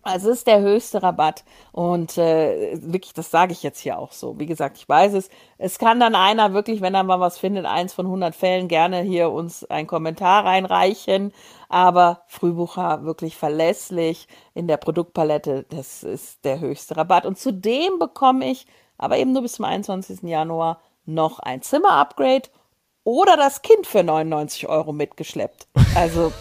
Also 0.08 0.30
es 0.30 0.38
ist 0.38 0.48
der 0.48 0.62
höchste 0.62 1.02
Rabatt 1.02 1.44
und 1.72 2.16
äh, 2.20 2.78
wirklich, 2.80 3.14
das 3.14 3.32
sage 3.32 3.54
ich 3.54 3.64
jetzt 3.64 3.80
hier 3.80 3.98
auch 3.98 4.12
so. 4.12 4.38
Wie 4.40 4.46
gesagt, 4.46 4.78
ich 4.78 4.88
weiß 4.88 5.14
es. 5.16 5.30
Es 5.58 5.80
kann 5.80 6.00
dann 6.00 6.14
einer 6.14 6.54
wirklich, 6.54 6.80
wenn 6.82 6.94
er 6.94 7.02
mal 7.02 7.20
was 7.20 7.40
findet, 7.40 7.66
eins 7.66 7.92
von 7.94 8.06
100 8.06 8.36
Fällen 8.36 8.68
gerne 8.68 9.02
hier 9.02 9.32
uns 9.32 9.64
einen 9.66 9.88
Kommentar 9.88 10.46
reinreichen. 10.46 11.34
Aber 11.70 12.22
Frühbucher 12.28 13.04
wirklich 13.04 13.36
verlässlich 13.36 14.28
in 14.54 14.68
der 14.68 14.78
Produktpalette, 14.78 15.66
das 15.70 16.04
ist 16.04 16.46
der 16.46 16.60
höchste 16.60 16.98
Rabatt. 16.98 17.26
Und 17.26 17.40
zudem 17.40 17.98
bekomme 17.98 18.48
ich, 18.52 18.68
aber 19.00 19.18
eben 19.18 19.32
nur 19.32 19.42
bis 19.42 19.54
zum 19.54 19.66
21. 19.66 20.22
Januar, 20.22 20.82
noch 21.08 21.40
ein 21.40 21.64
Zimmer-Upgrade 21.64 22.50
oder 23.06 23.38
das 23.38 23.62
Kind 23.62 23.88
für 23.88 24.04
99 24.04 24.68
Euro 24.68 24.92
mitgeschleppt. 24.92 25.68
Also, 25.96 26.34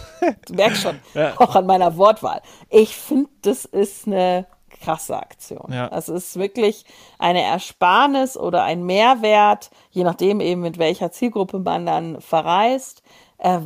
du 0.47 0.53
merkst 0.53 0.81
schon, 0.81 0.99
ja. 1.13 1.33
auch 1.37 1.55
an 1.55 1.65
meiner 1.65 1.95
Wortwahl. 1.95 2.41
Ich 2.69 2.97
finde, 2.97 3.29
das 3.43 3.63
ist 3.63 4.07
eine 4.07 4.47
krasse 4.81 5.17
Aktion. 5.17 5.71
Ja. 5.71 5.89
Es 5.95 6.09
ist 6.09 6.37
wirklich 6.37 6.83
eine 7.19 7.43
Ersparnis 7.43 8.35
oder 8.35 8.63
ein 8.63 8.83
Mehrwert, 8.83 9.69
je 9.91 10.03
nachdem 10.03 10.41
eben 10.41 10.61
mit 10.61 10.77
welcher 10.77 11.11
Zielgruppe 11.11 11.59
man 11.59 11.85
dann 11.85 12.19
verreist. 12.19 13.03
Äh, 13.37 13.59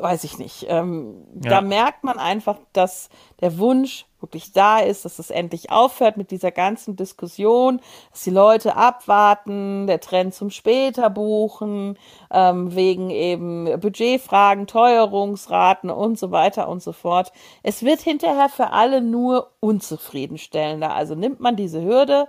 weiß 0.00 0.24
ich 0.24 0.38
nicht. 0.38 0.66
Ähm, 0.68 1.26
ja. 1.42 1.50
Da 1.50 1.60
merkt 1.60 2.04
man 2.04 2.18
einfach, 2.18 2.58
dass 2.72 3.08
der 3.40 3.58
Wunsch 3.58 4.06
wirklich 4.20 4.52
da 4.52 4.80
ist, 4.80 5.04
dass 5.04 5.18
es 5.18 5.30
endlich 5.30 5.70
aufhört 5.70 6.16
mit 6.16 6.30
dieser 6.30 6.50
ganzen 6.50 6.96
Diskussion, 6.96 7.80
dass 8.10 8.22
die 8.22 8.30
Leute 8.30 8.76
abwarten, 8.76 9.86
der 9.86 10.00
Trend 10.00 10.34
zum 10.34 10.50
später 10.50 11.10
buchen, 11.10 11.98
ähm, 12.30 12.74
wegen 12.74 13.10
eben 13.10 13.80
Budgetfragen, 13.80 14.66
Teuerungsraten 14.66 15.90
und 15.90 16.18
so 16.18 16.30
weiter 16.30 16.68
und 16.68 16.82
so 16.82 16.92
fort. 16.92 17.32
Es 17.62 17.82
wird 17.82 18.00
hinterher 18.00 18.48
für 18.48 18.70
alle 18.70 19.00
nur 19.00 19.52
unzufriedenstellender. 19.60 20.94
Also 20.94 21.14
nimmt 21.14 21.40
man 21.40 21.56
diese 21.56 21.82
Hürde, 21.82 22.26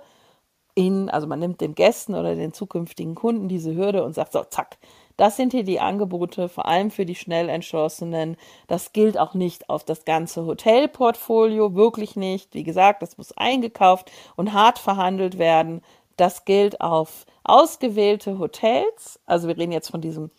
in, 0.74 1.10
also 1.10 1.26
man 1.26 1.38
nimmt 1.38 1.60
den 1.60 1.74
Gästen 1.74 2.14
oder 2.14 2.34
den 2.34 2.52
zukünftigen 2.52 3.14
Kunden 3.14 3.48
diese 3.48 3.74
Hürde 3.74 4.04
und 4.04 4.14
sagt 4.14 4.32
so, 4.32 4.42
zack, 4.44 4.78
das 5.22 5.36
sind 5.36 5.52
hier 5.52 5.62
die 5.62 5.78
Angebote, 5.78 6.48
vor 6.48 6.66
allem 6.66 6.90
für 6.90 7.06
die 7.06 7.14
schnell 7.14 7.48
entschlossenen. 7.48 8.36
Das 8.66 8.92
gilt 8.92 9.16
auch 9.16 9.34
nicht 9.34 9.68
auf 9.68 9.84
das 9.84 10.04
ganze 10.04 10.44
Hotelportfolio, 10.44 11.76
wirklich 11.76 12.16
nicht. 12.16 12.54
Wie 12.54 12.64
gesagt, 12.64 13.02
das 13.02 13.18
muss 13.18 13.30
eingekauft 13.36 14.10
und 14.34 14.52
hart 14.52 14.80
verhandelt 14.80 15.38
werden. 15.38 15.80
Das 16.16 16.44
gilt 16.44 16.80
auf 16.80 17.24
ausgewählte 17.44 18.40
Hotels. 18.40 19.20
Also 19.24 19.46
wir 19.46 19.56
reden 19.56 19.70
jetzt 19.70 19.92
von 19.92 20.00
diesem 20.00 20.32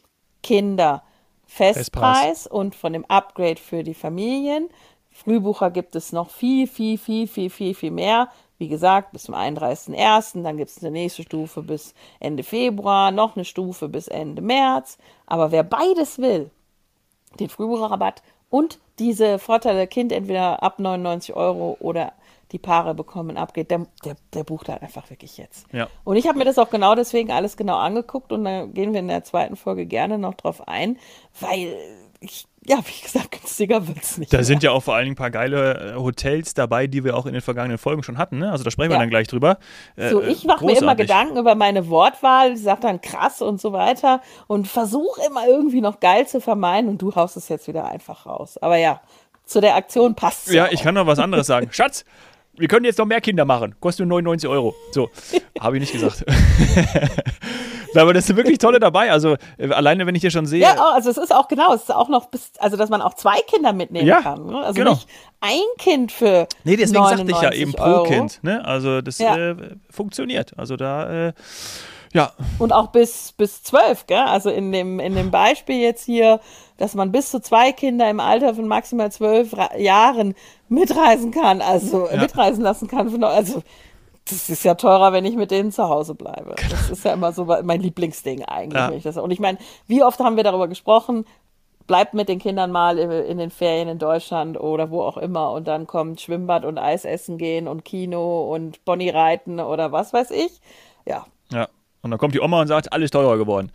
Kinderfestpreis 0.44 2.46
und 2.46 2.76
von 2.76 2.92
dem 2.92 3.06
Upgrade 3.06 3.62
für 3.62 3.84
die 3.84 3.94
Familien. 3.94 4.68
Frühbucher 5.12 5.72
gibt 5.72 5.96
es 5.96 6.12
noch 6.12 6.30
viel, 6.30 6.68
viel, 6.68 6.98
viel, 6.98 7.30
viel, 7.30 7.50
viel, 7.50 7.74
viel 7.74 7.92
mehr. 7.92 8.28
Wie 8.64 8.70
gesagt, 8.70 9.12
bis 9.12 9.24
zum 9.24 9.36
31.01. 9.36 10.42
Dann 10.42 10.56
gibt 10.56 10.70
es 10.70 10.82
eine 10.82 10.90
nächste 10.90 11.24
Stufe 11.24 11.62
bis 11.62 11.94
Ende 12.22 12.44
Februar, 12.44 13.12
noch 13.12 13.36
eine 13.36 13.44
Stufe 13.44 13.90
bis 13.90 14.08
Ende 14.08 14.42
März. 14.42 14.98
Aber 15.26 15.52
wer 15.52 15.64
beides 15.64 16.18
will, 16.18 16.50
den 17.42 17.50
Frühbucherrabatt 17.50 18.24
und 18.50 18.80
diese 19.00 19.38
Vorteile 19.38 19.86
Kind 19.86 20.14
entweder 20.14 20.64
ab 20.64 20.80
99 20.80 21.36
Euro 21.36 21.76
oder 21.82 22.14
die 22.54 22.58
Paare 22.58 22.96
bekommen 22.96 23.36
abgeht, 23.36 23.70
der, 23.70 23.86
der, 24.06 24.16
der 24.34 24.46
bucht 24.46 24.70
halt 24.70 24.82
einfach 24.82 25.10
wirklich 25.10 25.38
jetzt. 25.38 25.66
Ja. 25.74 25.90
Und 26.06 26.16
ich 26.16 26.26
habe 26.30 26.38
mir 26.38 26.46
das 26.46 26.58
auch 26.58 26.70
genau 26.70 26.96
deswegen 26.96 27.34
alles 27.34 27.58
genau 27.58 27.76
angeguckt 27.76 28.32
und 28.32 28.46
da 28.46 28.66
gehen 28.66 28.94
wir 28.94 29.02
in 29.02 29.10
der 29.10 29.26
zweiten 29.26 29.58
Folge 29.58 29.86
gerne 29.86 30.18
noch 30.18 30.36
drauf 30.36 30.66
ein, 30.70 30.98
weil 31.42 31.76
ich, 32.22 32.48
ja, 32.66 32.78
wie 32.86 33.02
gesagt, 33.04 33.32
günstiger 33.32 33.88
wird 33.88 34.02
es 34.04 34.18
nicht. 34.18 34.32
Da 34.32 34.38
mehr. 34.38 34.46
sind 34.46 34.64
ja 34.64 34.72
auch 34.72 34.82
vor 34.84 34.96
allen 34.96 35.04
Dingen 35.06 35.14
ein 35.14 35.18
paar 35.18 35.32
geile 35.32 35.94
äh, 35.94 35.96
Hotels 35.96 36.54
dabei, 36.54 36.88
die 36.88 37.04
wir 37.04 37.18
auch 37.18 37.26
in 37.26 37.34
den 37.34 37.42
vergangenen 37.42 37.78
Folgen 37.78 38.04
schon 38.04 38.18
hatten. 38.18 38.40
Ne? 38.40 38.52
Also 38.52 38.64
da 38.64 38.72
sprechen 38.72 38.90
wir 38.92 38.96
Ja. 38.96 39.00
dann 39.02 39.10
gleich 39.10 39.28
drüber. 39.28 39.58
Äh, 39.96 40.10
So, 40.10 40.22
ich 40.22 40.46
mache 40.46 40.66
mir 40.66 40.78
immer. 40.78 40.96
Gedanken 40.96 41.38
über 41.38 41.56
meine 41.56 41.90
Wortwahl, 41.90 42.56
sag 42.58 42.82
dann 42.82 43.02
krass 43.02 43.42
und 43.42 43.60
so 43.60 43.74
weiter 43.74 44.22
und 44.48 44.68
versuche 44.68 45.22
immer 45.28 45.48
irgendwie 45.48 45.82
noch 45.82 46.00
geil 46.00 46.28
zu 46.28 46.40
vermeiden 46.42 46.90
und 46.90 47.02
du 47.02 47.14
haust 47.16 47.36
es 47.38 47.50
jetzt 47.50 47.68
wieder 47.68 47.86
einfach 47.86 48.26
raus. 48.26 48.58
Aber 48.60 48.78
ja, 48.78 49.02
zu 49.46 49.60
der 49.60 49.76
Aktion 49.76 50.16
passt 50.16 50.50
Ja, 50.52 50.68
ich 50.72 50.82
kann 50.84 50.96
noch 50.96 51.06
was 51.08 51.20
anderes 51.20 51.48
sagen. 51.48 51.68
Schatz, 51.72 52.06
wir 52.56 52.68
können 52.68 52.86
jetzt 52.86 53.00
noch 53.00 53.06
mehr 53.06 53.20
Kinder 53.20 53.46
machen. 53.46 53.76
Kostet 53.80 54.08
nur 54.08 54.22
99 54.22 54.48
Euro. 54.50 54.74
So, 54.92 55.10
habe 55.60 55.78
ich 55.78 55.82
nicht 55.82 55.94
gesagt. 55.94 56.24
Aber 57.96 58.14
das 58.14 58.28
sind 58.28 58.36
wirklich 58.38 58.58
tolle 58.58 58.80
dabei. 58.80 59.12
Also 59.12 59.36
äh, 59.58 59.70
alleine, 59.72 60.06
wenn 60.06 60.16
ich 60.16 60.22
dir 60.22 60.32
schon 60.32 60.46
sehe. 60.46 60.62
Ja, 60.62 60.76
oh, 60.78 60.94
also 60.94 61.10
es 61.10 61.18
ist 61.18 61.34
auch 61.34 61.48
genau, 61.48 61.74
es 61.74 61.84
ist 61.84 61.94
auch 61.94 62.10
noch 62.10 62.28
bis, 62.28 62.52
also 62.60 62.78
dass 62.78 62.90
man 62.90 63.02
auch 63.02 63.14
zwei 63.14 63.40
Kinder 63.48 63.74
mitnehmen 63.74 64.08
Ja, 64.08 64.22
kann. 64.22 64.46
Ne? 64.46 64.58
Also 64.60 64.74
genau. 64.74 64.92
nicht 64.92 65.08
ein 65.42 65.60
Kind 65.78 66.12
für 66.12 66.48
Nee, 66.64 66.76
deswegen 66.78 67.04
sagte 67.04 67.24
ich 67.24 67.30
ja 67.42 67.50
99 67.52 67.62
eben 67.62 67.74
pro 67.74 67.84
Euro. 67.84 68.04
Kind. 68.04 68.40
Ne? 68.44 68.64
Also 68.66 69.02
das 69.02 69.18
Ja. 69.20 69.36
äh, 69.36 69.56
funktioniert. 69.90 70.54
Also 70.58 70.76
da, 70.78 71.28
äh, 71.30 71.34
ja, 72.14 72.32
Und 72.60 72.72
auch 72.74 72.88
bis, 72.92 73.32
bis 73.32 73.64
zwölf, 73.64 74.06
gell? 74.06 74.20
Also 74.20 74.52
in 74.52 74.72
dem, 74.72 75.00
in 75.00 75.16
dem 75.16 75.32
Beispiel 75.32 75.78
jetzt 75.82 76.06
hier, 76.06 76.40
dass 76.78 76.94
man 76.94 77.12
bis 77.12 77.32
zu 77.32 77.42
zwei 77.42 77.72
Kinder 77.72 78.08
im 78.10 78.20
Alter 78.20 78.54
von 78.54 78.68
maximal 78.68 79.12
zwölf 79.12 79.50
Jahren 79.78 80.36
mitreisen 80.70 81.32
kann, 81.32 81.62
also 81.62 82.08
Ja. 82.12 82.18
mitreisen 82.22 82.64
lassen 82.64 82.88
kann. 82.88 83.24
Also 83.24 83.64
das 84.30 84.50
ist 84.50 84.64
ja 84.64 84.76
teurer, 84.76 85.12
wenn 85.12 85.26
ich 85.26 85.36
mit 85.36 85.52
denen 85.52 85.72
zu 85.72 85.90
Hause 85.90 86.16
bleibe. 86.16 86.56
Das 86.70 86.90
ist 86.90 87.04
ja 87.04 87.14
immer 87.14 87.34
so 87.34 87.46
mein 87.46 87.82
Lieblingsding 87.82 88.44
eigentlich. 88.46 89.04
Ja. 89.04 89.22
Und 89.22 89.32
ich 89.32 89.40
meine, 89.40 89.58
wie 89.88 90.04
oft 90.04 90.20
haben 90.20 90.38
wir 90.38 90.44
darüber 90.44 90.68
gesprochen? 90.68 91.26
Bleibt 91.88 92.14
mit 92.14 92.30
den 92.30 92.40
Kindern 92.40 92.72
mal 92.72 92.98
in 92.98 93.38
den 93.38 93.52
Ferien 93.52 93.90
in 93.90 94.00
Deutschland 94.00 94.58
oder 94.58 94.90
wo 94.90 95.02
auch 95.02 95.18
immer 95.18 95.52
und 95.52 95.68
dann 95.68 95.86
kommt 95.86 96.22
Schwimmbad 96.22 96.64
und 96.64 96.78
Eis 96.78 97.04
essen 97.04 97.38
gehen 97.38 97.68
und 97.68 97.84
Kino 97.84 98.54
und 98.54 98.86
Pony 98.86 99.10
reiten 99.10 99.60
oder 99.60 99.92
was 99.92 100.14
weiß 100.14 100.32
ich. 100.32 100.62
Ja, 101.06 101.26
ja. 101.52 101.68
Und 102.02 102.12
dann 102.12 102.20
kommt 102.20 102.34
die 102.36 102.42
Oma 102.42 102.62
und 102.62 102.68
sagt, 102.68 102.92
alles 102.94 103.12
teurer 103.12 103.38
geworden. 103.38 103.72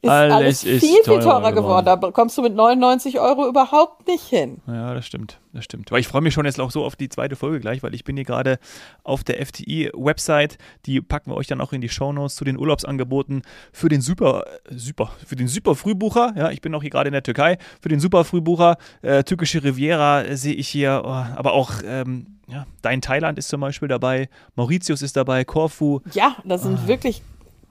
Ist 0.00 0.10
alles, 0.10 0.60
viel, 0.62 0.78
viel 0.78 1.02
teurer 1.02 1.52
geworden. 1.52 1.84
Da 1.84 1.96
kommst 1.96 2.38
du 2.38 2.42
mit 2.42 2.54
99 2.54 3.18
Euro 3.18 3.48
überhaupt 3.48 4.06
nicht 4.06 4.24
hin. 4.24 4.58
Ja, 4.68 4.94
das 4.94 5.06
stimmt, 5.06 5.40
das 5.52 5.64
stimmt. 5.64 5.90
Aber 5.90 5.98
ich 5.98 6.06
freue 6.06 6.22
mich 6.22 6.34
schon 6.34 6.44
jetzt 6.44 6.60
auch 6.60 6.70
so 6.70 6.84
auf 6.84 6.94
die 6.94 7.08
zweite 7.08 7.34
Folge 7.34 7.58
gleich, 7.58 7.82
weil 7.82 7.94
ich 7.94 8.04
bin 8.04 8.16
hier 8.16 8.24
gerade 8.24 8.58
auf 9.02 9.24
der 9.24 9.44
FTI-Website. 9.44 10.58
Die 10.86 11.00
packen 11.00 11.32
wir 11.32 11.36
euch 11.36 11.48
dann 11.48 11.60
auch 11.60 11.72
in 11.72 11.80
die 11.80 11.88
Shownotes 11.88 12.36
zu 12.36 12.44
den 12.44 12.58
Urlaubsangeboten 12.58 13.42
für 13.72 13.88
den 13.88 14.00
super, 14.00 14.44
super, 14.70 15.10
für 15.26 15.34
den 15.34 15.48
super 15.48 15.74
Frühbucher. 15.74 16.32
Ja, 16.36 16.50
ich 16.50 16.60
bin 16.60 16.74
auch 16.74 16.82
hier 16.82 16.90
gerade 16.90 17.08
in 17.08 17.14
der 17.14 17.24
Türkei. 17.24 17.58
Für 17.80 17.88
den 17.88 17.98
super 17.98 18.24
Frühbucher, 18.24 18.76
äh, 19.02 19.24
türkische 19.24 19.64
Riviera 19.64 20.22
äh, 20.22 20.36
sehe 20.36 20.54
ich 20.54 20.68
hier, 20.68 21.02
oh, 21.04 21.08
aber 21.08 21.54
auch 21.54 21.72
ähm, 21.84 22.38
ja, 22.46 22.66
dein 22.82 23.00
Thailand 23.00 23.38
ist 23.38 23.48
zum 23.48 23.60
Beispiel 23.60 23.88
dabei, 23.88 24.28
Mauritius 24.54 25.02
ist 25.02 25.16
dabei, 25.16 25.44
Korfu. 25.44 26.00
Ja, 26.12 26.36
da 26.44 26.56
sind 26.56 26.86
wirklich 26.86 27.22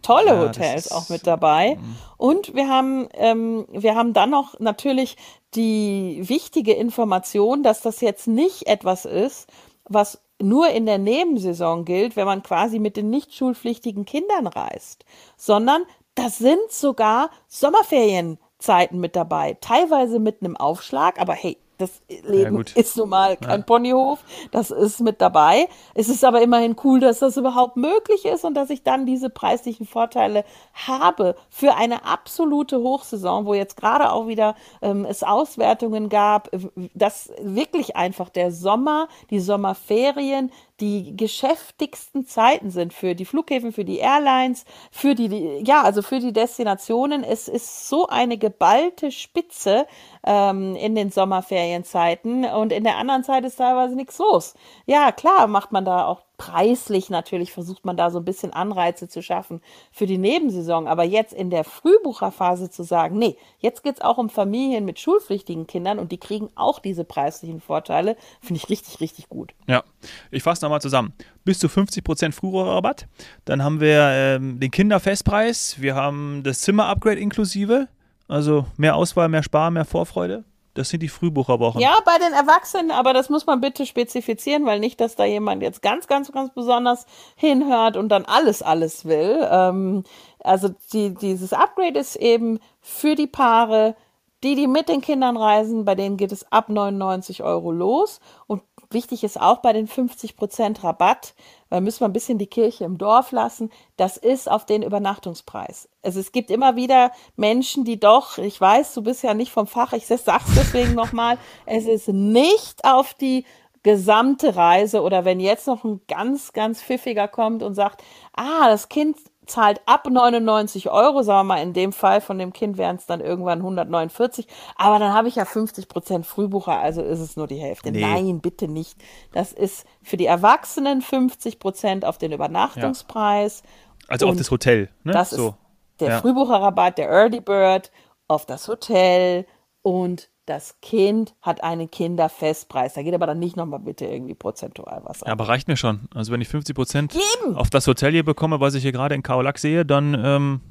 tolle. 0.07 0.35
Ja, 0.35 0.39
Hotels 0.39 0.91
auch 0.91 1.09
mit 1.09 1.27
dabei. 1.27 1.77
Und 2.17 2.55
wir 2.55 2.67
haben, 2.67 3.07
ähm, 3.13 3.65
wir 3.71 3.95
haben 3.95 4.13
dann 4.13 4.29
noch 4.29 4.59
natürlich 4.59 5.17
die 5.53 6.21
wichtige 6.23 6.73
Information, 6.73 7.63
dass 7.63 7.81
das 7.81 8.01
jetzt 8.01 8.27
nicht 8.27 8.67
etwas 8.67 9.05
ist, 9.05 9.47
was 9.85 10.21
nur 10.41 10.69
in 10.69 10.85
der 10.85 10.97
Nebensaison 10.97 11.85
gilt, 11.85 12.15
wenn 12.15 12.25
man 12.25 12.43
quasi 12.43 12.79
mit 12.79 12.97
den 12.97 13.09
nicht 13.09 13.33
schulpflichtigen 13.33 14.05
Kindern 14.05 14.47
reist, 14.47 15.05
sondern 15.35 15.83
das 16.15 16.37
sind 16.37 16.69
sogar 16.69 17.29
Sommerferienzeiten 17.47 18.99
mit 18.99 19.15
dabei, 19.15 19.57
teilweise 19.61 20.19
mit 20.19 20.41
einem 20.41 20.55
Aufschlag, 20.57 21.19
aber 21.19 21.33
hey, 21.33 21.57
das 21.77 22.01
Leben 22.25 22.55
gut. 22.55 22.75
ist 22.75 22.98
nun 22.98 23.10
mal 23.10 23.38
kein 23.38 23.65
Ponyhof, 23.65 24.19
das 24.51 24.72
ist 24.72 25.00
mit 25.00 25.22
dabei. 25.22 25.67
Es 25.93 26.10
ist 26.10 26.24
aber 26.24 26.41
immerhin 26.41 26.75
cool, 26.84 27.00
dass 27.00 27.19
das 27.19 27.38
überhaupt 27.38 27.77
möglich 27.77 28.25
ist 28.25 28.46
und 28.46 28.55
dass 28.55 28.69
ich 28.69 28.84
dann 28.84 29.05
diese 29.05 29.29
preislichen 29.29 29.86
Vorteile 29.86 30.43
habe 30.74 31.36
für 31.50 31.75
eine 31.75 32.05
absolute 32.05 32.79
Hochsaison, 32.79 33.46
wo 33.46 33.53
jetzt 33.53 33.77
gerade 33.77 34.12
auch 34.12 34.27
wieder 34.27 34.55
ähm, 34.81 35.05
es 35.05 35.24
Auswertungen 35.24 36.10
gab, 36.10 36.50
dass 36.93 37.31
wirklich 37.41 37.96
einfach 37.96 38.29
der 38.29 38.51
Sommer, 38.51 39.07
die 39.29 39.39
Sommerferien 39.39 40.51
die 40.79 41.17
geschäftigsten 41.17 42.25
Zeiten 42.25 42.69
sind 42.69 42.93
für 42.93 43.15
die 43.15 43.25
Flughäfen, 43.25 43.72
für 43.72 43.86
die 43.86 43.98
Airlines, 43.98 44.65
für 44.91 45.15
die, 45.15 45.63
ja, 45.65 45.81
also 45.81 46.01
für 46.01 46.19
die 46.19 46.34
Destinationen. 46.34 47.24
Es 47.24 47.48
ist 47.48 47.89
so 47.89 48.07
eine 48.07 48.38
geballte 48.38 49.12
Spitze 49.12 49.88
ähm, 50.25 50.75
in 50.75 50.96
den 50.96 51.10
Sommerferienzeiten 51.10 52.46
und 52.46 52.72
in 52.72 52.84
der 52.84 52.98
anderen 52.98 53.24
Zeit 53.24 53.46
ist 53.46 53.57
teilweise 53.57 53.96
nichts 53.96 54.19
los. 54.19 54.53
Ja, 54.86 55.12
klar 55.12 55.48
macht 55.48 55.72
man 55.72 55.86
da 55.86 56.05
auch 56.05 56.26
preislich 56.38 57.10
natürlich, 57.10 57.51
versucht 57.51 57.84
man 57.84 57.98
da 57.98 58.12
so 58.12 58.20
ein 58.20 58.25
bisschen 58.25 58.53
Anreize 58.53 59.08
zu 59.10 59.22
schaffen 59.22 59.62
für 59.91 60.06
die 60.06 60.17
Nebensaison. 60.17 60.88
Aber 60.88 61.03
jetzt 61.03 61.34
in 61.34 61.50
der 61.50 61.63
Frühbucherphase 61.63 62.70
zu 62.70 62.84
sagen, 62.84 63.17
nee, 63.17 63.36
jetzt 63.60 63.84
geht's 63.84 64.01
auch 64.01 64.17
um 64.17 64.29
Familien 64.29 64.86
mit 64.86 65.00
schulpflichtigen 65.00 65.67
Kindern 65.67 66.00
und 66.00 66.12
die 66.12 66.20
kriegen 66.20 66.50
auch 66.56 66.79
diese 66.79 67.03
preislichen 67.03 67.60
Vorteile, 67.60 68.15
finde 68.41 68.62
ich 68.62 68.70
richtig, 68.70 69.01
richtig 69.01 69.29
gut. 69.29 69.53
Ja, 69.67 69.84
ich 70.32 70.44
fasse 70.44 70.63
nochmal 70.63 70.82
zusammen. 70.82 71.13
Bis 71.44 71.60
zu 71.60 71.67
50% 71.67 72.34
Frühbucherrabatt. 72.34 73.08
Dann 73.46 73.63
haben 73.63 73.79
wir 73.79 74.10
ähm, 74.12 74.60
den 74.60 74.72
Kinderfestpreis. 74.72 75.82
Wir 75.82 75.96
haben 75.96 76.44
das 76.44 76.60
Zimmer-Upgrade 76.60 77.20
inklusive. 77.20 77.88
Also 78.27 78.65
mehr 78.75 78.96
Auswahl, 78.96 79.29
mehr 79.29 79.44
Spar, 79.44 79.72
mehr 79.72 79.86
Vorfreude. 79.86 80.44
Das 80.77 80.89
sind 80.89 81.01
die 81.01 81.10
Frühbucherwochen. 81.10 81.81
Ja, 81.81 81.96
bei 82.05 82.19
den 82.19 82.34
Erwachsenen, 82.34 82.91
aber 82.91 83.13
das 83.13 83.29
muss 83.29 83.48
man 83.48 83.62
bitte 83.62 83.88
spezifizieren, 83.88 84.65
weil 84.67 84.79
nicht, 84.79 85.01
dass 85.01 85.15
da 85.15 85.25
jemand 85.25 85.63
jetzt 85.63 85.81
ganz, 85.81 86.07
ganz, 86.07 86.31
ganz 86.31 86.53
besonders 86.53 87.07
hinhört 87.36 87.98
und 87.98 88.10
dann 88.10 88.25
alles, 88.25 88.62
alles 88.62 89.05
will. 89.05 89.48
Ähm, 89.50 90.03
also 90.39 90.69
die, 90.93 91.15
dieses 91.15 91.51
Upgrade 91.51 92.00
ist 92.00 92.15
eben 92.15 92.60
für 92.79 93.15
die 93.15 93.25
Paare, 93.25 93.96
die, 94.43 94.53
die 94.53 94.67
mit 94.67 94.88
den 94.88 95.01
Kindern 95.01 95.36
reisen, 95.36 95.84
bei 95.84 95.96
denen 95.96 96.15
geht 96.15 96.31
es 96.31 96.51
ab 96.51 96.69
99 96.69 97.41
Euro 97.41 97.72
los. 97.72 98.19
Und 98.46 98.62
wichtig 98.89 99.24
ist 99.24 99.39
auch 99.39 99.58
bei 99.58 99.74
den 99.74 99.88
50% 99.88 100.84
Rabatt, 100.84 101.34
weil 101.70 101.82
müssen 101.82 102.01
wir 102.01 102.08
ein 102.08 102.13
bisschen 102.13 102.38
die 102.38 102.48
Kirche 102.48 102.86
im 102.86 102.98
Dorf 102.98 103.32
lassen, 103.32 103.72
das 103.98 104.17
ist 104.17 104.50
auf 104.50 104.65
den 104.65 104.84
Übernachtungspreis. 104.84 105.89
Also 106.03 106.20
es 106.20 106.32
gibt 106.32 106.50
immer 106.50 106.75
wieder 106.75 107.12
Menschen, 107.36 107.84
die 107.84 108.00
doch, 108.00 108.38
ich 108.38 108.60
weiß, 108.60 108.94
du 108.94 109.01
bist 109.01 109.24
ja 109.24 109.34
nicht 109.34 109.51
vom 109.51 109.67
Fach, 109.67 109.94
ich 109.94 110.08
sag's 110.08 110.46
deswegen 110.56 110.94
nochmal, 110.96 111.38
es 111.65 111.86
ist 111.86 112.08
nicht 112.08 112.86
auf 112.86 113.13
die 113.13 113.46
gesamte 113.84 114.56
Reise 114.56 115.01
oder 115.01 115.24
wenn 115.24 115.39
jetzt 115.39 115.67
noch 115.67 115.84
ein 115.84 116.01
ganz, 116.08 116.51
ganz 116.53 116.82
pfiffiger 116.82 117.27
kommt 117.27 117.63
und 117.63 117.74
sagt, 117.74 118.03
ah, 118.34 118.67
das 118.67 118.89
Kind 118.89 119.17
zahlt 119.47 119.81
ab 119.85 120.07
99 120.09 120.89
Euro, 120.89 121.23
sagen 121.23 121.47
wir 121.47 121.55
mal, 121.55 121.61
in 121.63 121.73
dem 121.73 121.91
Fall 121.93 122.21
von 122.21 122.37
dem 122.37 122.53
Kind 122.53 122.77
wären 122.77 122.97
es 122.97 123.05
dann 123.05 123.21
irgendwann 123.21 123.59
149, 123.59 124.47
aber 124.75 124.99
dann 124.99 125.13
habe 125.13 125.27
ich 125.27 125.35
ja 125.35 125.45
50 125.45 125.87
Prozent 125.87 126.25
Frühbucher, 126.25 126.77
also 126.79 127.01
ist 127.01 127.19
es 127.19 127.35
nur 127.35 127.47
die 127.47 127.57
Hälfte. 127.57 127.91
Nee. 127.91 128.01
Nein, 128.01 128.39
bitte 128.39 128.67
nicht. 128.67 128.97
Das 129.33 129.51
ist 129.51 129.85
für 130.03 130.17
die 130.17 130.25
Erwachsenen 130.25 131.01
50 131.01 131.59
Prozent 131.59 132.05
auf 132.05 132.17
den 132.17 132.31
Übernachtungspreis. 132.31 133.63
Also 134.07 134.27
auf 134.27 134.35
das 134.37 134.51
Hotel. 134.51 134.89
Ne? 135.03 135.13
Das 135.13 135.31
so. 135.31 135.49
ist 135.49 135.55
der 135.99 136.09
Ja. 136.09 136.21
Frühbucherrabatt, 136.21 136.97
der 136.97 137.09
Early 137.09 137.41
Bird 137.41 137.91
auf 138.27 138.45
das 138.45 138.67
Hotel 138.67 139.45
und 139.81 140.29
das 140.47 140.79
Kind 140.81 141.35
hat 141.41 141.61
einen 141.63 141.91
Kinderfestpreis. 141.91 142.93
Da 142.95 143.03
geht 143.03 143.13
aber 143.13 143.27
dann 143.27 143.37
nicht 143.37 143.55
nochmal 143.57 143.79
bitte 143.79 144.05
irgendwie 144.05 144.33
prozentual 144.33 145.01
was 145.03 145.19
Ja, 145.19 145.27
ab. 145.27 145.33
aber 145.33 145.47
reicht 145.49 145.67
mir 145.67 145.77
schon. 145.77 146.07
Also 146.15 146.31
wenn 146.31 146.41
ich 146.41 146.47
50% 146.47 147.15
Eben. 147.43 147.55
auf 147.55 147.69
das 147.69 147.85
Hotel 147.85 148.13
hier 148.13 148.23
bekomme, 148.25 148.59
was 148.59 148.73
ich 148.73 148.81
hier 148.81 148.91
gerade 148.93 149.13
in 149.13 149.23
Kaolack 149.23 149.59
sehe, 149.59 149.85
dann 149.85 150.19
ähm, 150.25 150.61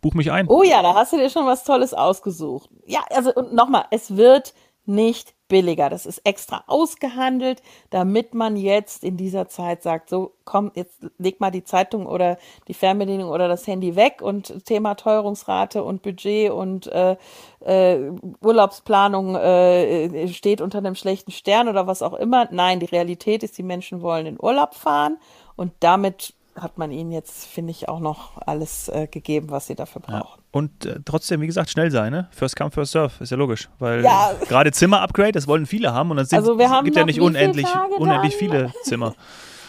buch 0.00 0.14
mich 0.14 0.30
ein. 0.32 0.48
Oh 0.48 0.62
ja, 0.62 0.82
da 0.82 0.94
hast 0.94 1.12
du 1.12 1.16
dir 1.16 1.30
schon 1.30 1.46
was 1.46 1.64
Tolles 1.64 1.94
ausgesucht. 1.94 2.68
Ja, 2.86 3.00
also 3.14 3.32
und 3.32 3.54
nochmal, 3.54 3.84
es 3.90 4.16
wird 4.16 4.54
nicht 4.84 5.34
billiger. 5.52 5.90
Das 5.90 6.06
ist 6.06 6.22
extra 6.24 6.64
ausgehandelt, 6.66 7.62
damit 7.90 8.32
man 8.32 8.56
jetzt 8.56 9.04
in 9.04 9.18
dieser 9.18 9.48
Zeit 9.48 9.82
sagt, 9.82 10.08
so 10.08 10.32
komm, 10.46 10.72
jetzt 10.74 11.04
leg 11.18 11.40
mal 11.40 11.50
die 11.50 11.62
Zeitung 11.62 12.06
oder 12.06 12.38
die 12.68 12.74
Fernbedienung 12.74 13.28
oder 13.28 13.48
das 13.48 13.66
Handy 13.66 13.94
weg 13.94 14.22
und 14.22 14.64
Thema 14.64 14.94
Teuerungsrate 14.94 15.84
und 15.84 16.00
Budget 16.00 16.50
und 16.50 16.86
äh, 16.86 17.16
äh, 17.60 18.12
Urlaubsplanung 18.40 19.36
äh, 19.36 20.26
steht 20.28 20.62
unter 20.62 20.78
einem 20.78 20.94
schlechten 20.94 21.32
Stern 21.32 21.68
oder 21.68 21.86
was 21.86 22.00
auch 22.00 22.14
immer. 22.14 22.48
Nein, 22.50 22.80
die 22.80 22.86
Realität 22.86 23.42
ist, 23.42 23.58
die 23.58 23.62
Menschen 23.62 24.00
wollen 24.00 24.24
in 24.24 24.42
Urlaub 24.42 24.74
fahren 24.74 25.18
und 25.54 25.72
damit 25.80 26.32
hat 26.54 26.78
man 26.78 26.90
ihnen 26.90 27.12
jetzt, 27.12 27.46
finde 27.46 27.70
ich, 27.70 27.88
auch 27.88 28.00
noch 28.00 28.38
alles 28.46 28.88
äh, 28.88 29.06
gegeben, 29.06 29.50
was 29.50 29.66
sie 29.66 29.74
dafür 29.74 30.02
brauchen. 30.02 30.38
Ja. 30.38 30.44
Und 30.50 30.86
äh, 30.86 31.00
trotzdem, 31.04 31.40
wie 31.40 31.46
gesagt, 31.46 31.70
schnell 31.70 31.90
sein, 31.90 32.12
ne? 32.12 32.28
First 32.30 32.56
come, 32.56 32.70
first 32.70 32.92
serve, 32.92 33.12
ist 33.20 33.30
ja 33.30 33.36
logisch. 33.36 33.68
Weil 33.78 34.04
ja. 34.04 34.32
gerade 34.48 34.70
Zimmer-Upgrade, 34.72 35.32
das 35.32 35.46
wollen 35.46 35.66
viele 35.66 35.92
haben 35.92 36.10
und 36.10 36.18
dann 36.18 36.26
sind, 36.26 36.38
also 36.38 36.58
wir 36.58 36.70
haben 36.70 36.84
gibt 36.84 36.96
ja 36.96 37.04
nicht 37.04 37.20
unendlich, 37.20 37.66
unendlich 37.98 38.36
viele 38.36 38.72
Zimmer. 38.82 39.14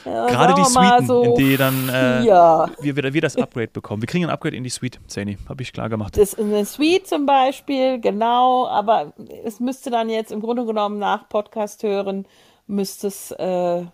Ja, 0.06 0.28
Gerade 0.28 0.54
die 0.56 0.66
Suiten, 0.66 1.08
so 1.08 1.24
in 1.24 1.36
die 1.36 1.56
dann 1.56 1.88
äh, 1.88 2.25
wir, 2.25 2.96
wir, 2.98 3.13
wir, 3.13 3.22
das 3.22 3.38
Upgrade 3.38 3.70
bekommen. 3.70 4.02
Wir 4.02 4.08
kriegen 4.08 4.25
ein 4.25 4.30
Upgrade 4.30 4.56
in 4.56 4.63
die 4.63 4.70
Suite, 4.70 5.00
Zany, 5.08 5.38
habe 5.48 5.62
ich 5.62 5.72
klar 5.72 5.88
gemacht. 5.88 6.18
Das 6.18 6.34
in 6.34 6.48
eine 6.48 6.66
Suite 6.66 7.08
zum 7.08 7.25
Beispiel, 7.25 8.02
genau, 8.02 8.68
aber 8.68 9.13
es 9.46 9.60
müsste 9.62 9.92
dann 9.92 10.10
jetzt 10.10 10.32
im 10.32 10.42
Grunde 10.42 10.66
genommen 10.66 11.00
nach 11.00 11.30
Podcast 11.30 11.84
hören, 11.84 12.25
müsste 12.68 13.08
es 13.08 13.32
äh, 13.32 13.86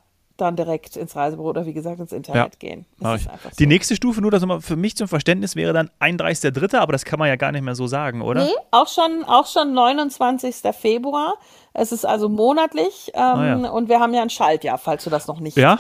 dann 0.41 0.55
direkt 0.55 0.98
ins 0.98 1.15
Reisebüro 1.15 1.50
oder 1.50 1.65
wie 1.65 1.74
gesagt 1.74 2.00
ins 2.00 2.12
Internet 2.12 2.53
ja. 2.62 2.69
gehen. 2.69 2.86
So. 3.00 3.15
Die 3.58 3.67
nächste 3.67 3.96
Stufe, 3.96 4.22
nur 4.22 4.31
das 4.31 4.43
für 4.62 4.75
mich 4.75 4.96
zum 4.96 5.08
Verständnis, 5.08 5.55
wäre 5.55 5.74
dann 5.74 5.89
31.3., 6.00 6.77
aber 6.77 6.91
das 6.91 7.05
kann 7.05 7.19
man 7.19 7.27
ja 7.27 7.36
gar 7.36 7.51
nicht 7.51 7.63
mehr 7.63 7.75
so 7.75 7.88
sagen, 7.88 8.22
oder? 8.22 8.43
Nee, 8.46 8.51
auch 8.72 8.88
schon, 8.88 9.24
auch 9.25 9.48
schon 9.48 9.74
29. 9.74 10.55
Februar. 10.77 11.36
Es 11.74 11.91
ist 11.91 12.05
also 12.05 12.29
monatlich 12.29 13.12
ähm, 13.13 13.22
ah, 13.22 13.46
ja. 13.46 13.69
und 13.69 13.89
wir 13.89 14.00
haben 14.00 14.13
ja 14.13 14.22
ein 14.22 14.29
Schaltjahr, 14.29 14.77
falls 14.77 15.03
du 15.03 15.10
das 15.10 15.27
noch 15.27 15.39
nicht 15.39 15.58
ja? 15.58 15.79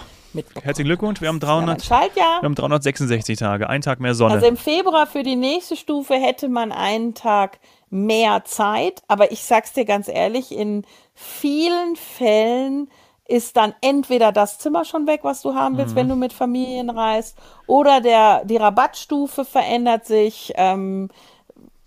Herzlichen 0.61 0.85
Glückwunsch, 0.87 1.21
wir 1.21 1.27
haben, 1.27 1.39
300, 1.39 1.89
wir 1.89 2.23
haben 2.43 2.53
366 2.53 3.39
Tage, 3.39 3.67
ein 3.67 3.81
Tag 3.81 3.99
mehr 3.99 4.13
Sonne. 4.13 4.35
Also 4.35 4.45
im 4.45 4.57
Februar 4.57 5.07
für 5.07 5.23
die 5.23 5.35
nächste 5.35 5.75
Stufe 5.75 6.13
hätte 6.13 6.49
man 6.49 6.71
einen 6.71 7.15
Tag 7.15 7.59
mehr 7.89 8.43
Zeit, 8.45 9.01
aber 9.07 9.31
ich 9.31 9.43
sag's 9.43 9.73
dir 9.73 9.85
ganz 9.85 10.07
ehrlich, 10.07 10.51
in 10.51 10.85
vielen 11.15 11.95
Fällen 11.95 12.89
ist 13.29 13.57
dann 13.57 13.75
entweder 13.81 14.31
das 14.31 14.57
Zimmer 14.57 14.85
schon 14.85 15.05
weg, 15.05 15.19
was 15.23 15.41
du 15.41 15.53
haben 15.53 15.77
willst, 15.77 15.93
mhm. 15.93 15.99
wenn 15.99 16.09
du 16.09 16.15
mit 16.15 16.33
Familien 16.33 16.89
reist, 16.89 17.37
oder 17.67 18.01
der, 18.01 18.43
die 18.43 18.57
Rabattstufe 18.57 19.45
verändert 19.45 20.05
sich. 20.05 20.51
Ähm, 20.55 21.09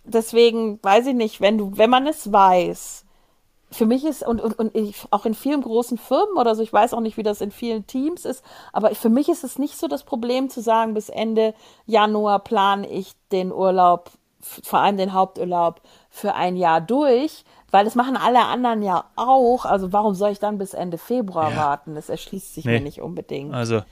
deswegen 0.04 0.78
weiß 0.82 1.08
ich 1.08 1.14
nicht, 1.14 1.40
wenn 1.40 1.58
du, 1.58 1.72
wenn 1.74 1.90
man 1.90 2.06
es 2.06 2.32
weiß, 2.32 3.04
für 3.72 3.86
mich 3.86 4.04
ist, 4.04 4.22
und, 4.22 4.40
und, 4.40 4.58
und 4.58 4.76
ich, 4.76 5.02
auch 5.10 5.24
in 5.24 5.34
vielen 5.34 5.62
großen 5.62 5.98
Firmen 5.98 6.36
oder 6.36 6.54
so, 6.54 6.62
ich 6.62 6.72
weiß 6.72 6.94
auch 6.94 7.00
nicht, 7.00 7.16
wie 7.16 7.22
das 7.22 7.40
in 7.40 7.50
vielen 7.50 7.86
Teams 7.86 8.24
ist, 8.24 8.44
aber 8.72 8.94
für 8.94 9.08
mich 9.08 9.28
ist 9.28 9.44
es 9.44 9.58
nicht 9.58 9.78
so 9.78 9.88
das 9.88 10.04
Problem 10.04 10.48
zu 10.48 10.60
sagen, 10.60 10.94
bis 10.94 11.08
Ende 11.08 11.54
Januar 11.86 12.38
plane 12.38 12.88
ich 12.88 13.12
den 13.32 13.50
Urlaub, 13.50 14.10
vor 14.40 14.80
allem 14.80 14.96
den 14.96 15.12
Haupturlaub 15.12 15.80
für 16.10 16.34
ein 16.34 16.56
Jahr 16.56 16.80
durch, 16.80 17.44
weil 17.72 17.84
das 17.84 17.96
machen 17.96 18.16
alle 18.16 18.44
anderen 18.44 18.82
ja 18.82 19.06
auch. 19.16 19.64
Also 19.64 19.92
warum 19.92 20.14
soll 20.14 20.30
ich 20.30 20.38
dann 20.38 20.58
bis 20.58 20.74
Ende 20.74 20.98
Februar 20.98 21.50
ja. 21.50 21.56
warten? 21.56 21.96
Das 21.96 22.08
erschließt 22.08 22.54
sich 22.54 22.64
nee. 22.64 22.74
mir 22.74 22.80
nicht 22.80 23.00
unbedingt. 23.00 23.52
Also, 23.52 23.82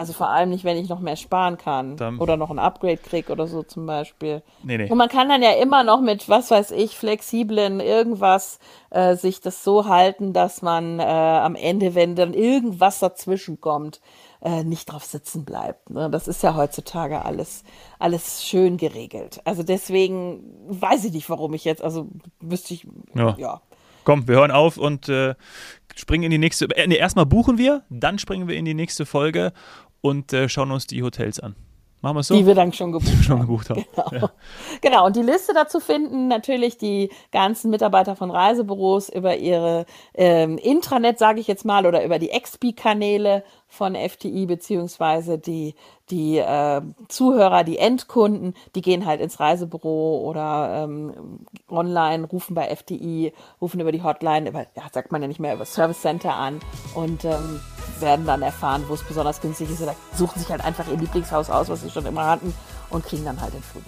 also 0.00 0.14
vor 0.14 0.30
allem 0.30 0.48
nicht, 0.48 0.64
wenn 0.64 0.78
ich 0.78 0.88
noch 0.88 1.00
mehr 1.00 1.16
sparen 1.16 1.58
kann 1.58 1.98
oder 2.20 2.38
noch 2.38 2.48
ein 2.50 2.58
Upgrade 2.58 2.96
kriege 2.96 3.30
oder 3.30 3.46
so 3.46 3.62
zum 3.62 3.84
Beispiel. 3.84 4.42
Nee, 4.62 4.78
nee. 4.78 4.90
Und 4.90 4.96
man 4.96 5.10
kann 5.10 5.28
dann 5.28 5.42
ja 5.42 5.50
immer 5.50 5.84
noch 5.84 6.00
mit, 6.00 6.26
was 6.26 6.50
weiß 6.50 6.70
ich, 6.70 6.96
flexiblen 6.96 7.80
irgendwas 7.80 8.60
äh, 8.88 9.14
sich 9.14 9.42
das 9.42 9.62
so 9.62 9.84
halten, 9.84 10.32
dass 10.32 10.62
man 10.62 11.00
äh, 11.00 11.02
am 11.02 11.54
Ende, 11.54 11.94
wenn 11.94 12.16
dann 12.16 12.32
irgendwas 12.32 13.00
dazwischen 13.00 13.60
kommt, 13.60 14.00
äh, 14.40 14.64
nicht 14.64 14.90
drauf 14.90 15.04
sitzen 15.04 15.44
bleibt. 15.44 15.90
Ne? 15.90 16.08
Das 16.08 16.28
ist 16.28 16.42
ja 16.42 16.56
heutzutage 16.56 17.22
alles, 17.22 17.62
alles 17.98 18.42
schön 18.42 18.78
geregelt. 18.78 19.42
Also 19.44 19.62
deswegen 19.62 20.42
weiß 20.66 21.04
ich 21.04 21.12
nicht, 21.12 21.28
warum 21.28 21.52
ich 21.52 21.66
jetzt, 21.66 21.84
also 21.84 22.08
wüsste 22.40 22.72
ich, 22.72 22.86
ja. 23.14 23.36
ja. 23.36 23.60
Komm, 24.04 24.26
wir 24.26 24.36
hören 24.36 24.50
auf 24.50 24.78
und 24.78 25.10
äh, 25.10 25.34
springen 25.94 26.24
in 26.24 26.30
die 26.30 26.38
nächste. 26.38 26.66
Äh, 26.76 26.86
nee, 26.86 26.96
erstmal 26.96 27.26
buchen 27.26 27.58
wir, 27.58 27.82
dann 27.90 28.18
springen 28.18 28.48
wir 28.48 28.56
in 28.56 28.64
die 28.64 28.74
nächste 28.74 29.06
Folge 29.06 29.52
und 30.00 30.32
äh, 30.32 30.48
schauen 30.48 30.70
uns 30.70 30.86
die 30.86 31.02
Hotels 31.02 31.40
an. 31.40 31.56
Machen 32.02 32.16
wir 32.16 32.20
es 32.20 32.28
so? 32.28 32.34
Die 32.34 32.46
wir 32.46 32.54
dann 32.54 32.72
schon 32.72 32.92
gebucht, 32.92 33.12
schon 33.24 33.40
gebucht 33.40 33.68
haben. 33.68 33.84
Genau. 33.94 34.08
Ja. 34.12 34.30
genau, 34.80 35.06
und 35.06 35.16
die 35.16 35.22
Liste 35.22 35.52
dazu 35.52 35.80
finden 35.80 36.28
natürlich 36.28 36.78
die 36.78 37.10
ganzen 37.30 37.70
Mitarbeiter 37.70 38.16
von 38.16 38.30
Reisebüros 38.30 39.10
über 39.10 39.36
ihre 39.36 39.84
ähm, 40.14 40.56
Intranet, 40.56 41.18
sage 41.18 41.40
ich 41.40 41.46
jetzt 41.46 41.66
mal, 41.66 41.84
oder 41.84 42.02
über 42.02 42.18
die 42.18 42.28
XP-Kanäle 42.28 43.44
von 43.68 43.94
FTI, 43.94 44.46
beziehungsweise 44.46 45.38
die, 45.38 45.74
die 46.08 46.38
äh, 46.38 46.80
Zuhörer, 47.08 47.64
die 47.64 47.78
Endkunden, 47.78 48.54
die 48.74 48.80
gehen 48.80 49.04
halt 49.04 49.20
ins 49.20 49.38
Reisebüro 49.38 50.26
oder 50.26 50.84
ähm, 50.84 51.44
online, 51.68 52.26
rufen 52.26 52.54
bei 52.54 52.74
FTI, 52.74 53.34
rufen 53.60 53.78
über 53.78 53.92
die 53.92 54.02
Hotline, 54.02 54.48
über, 54.48 54.60
ja, 54.74 54.84
sagt 54.90 55.12
man 55.12 55.20
ja 55.20 55.28
nicht 55.28 55.40
mehr, 55.40 55.54
über 55.54 55.66
Service 55.66 56.00
Center 56.00 56.34
an 56.34 56.60
und 56.94 57.26
ähm, 57.26 57.60
werden 58.00 58.26
dann 58.26 58.42
erfahren, 58.42 58.84
wo 58.88 58.94
es 58.94 59.02
besonders 59.02 59.40
günstig 59.40 59.70
ist 59.70 59.82
oder 59.82 59.94
suchen 60.14 60.40
sich 60.40 60.50
halt 60.50 60.64
einfach 60.64 60.86
ihr 60.88 60.96
Lieblingshaus 60.96 61.50
aus, 61.50 61.68
was 61.68 61.82
sie 61.82 61.90
schon 61.90 62.06
immer 62.06 62.26
hatten 62.26 62.54
und 62.90 63.04
kriegen 63.04 63.24
dann 63.24 63.40
halt 63.40 63.54
den 63.54 63.62
Flug. 63.62 63.84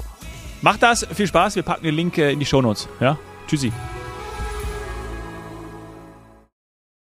Macht 0.61 0.83
das, 0.83 1.07
viel 1.13 1.27
Spaß, 1.27 1.57
wir 1.57 1.63
packen 1.63 1.85
den 1.85 1.95
Link 1.95 2.19
äh, 2.19 2.33
in 2.33 2.39
die 2.39 2.47
Shownotes. 2.47 2.89
Ja? 3.01 3.19
Tschüssi. 3.49 3.73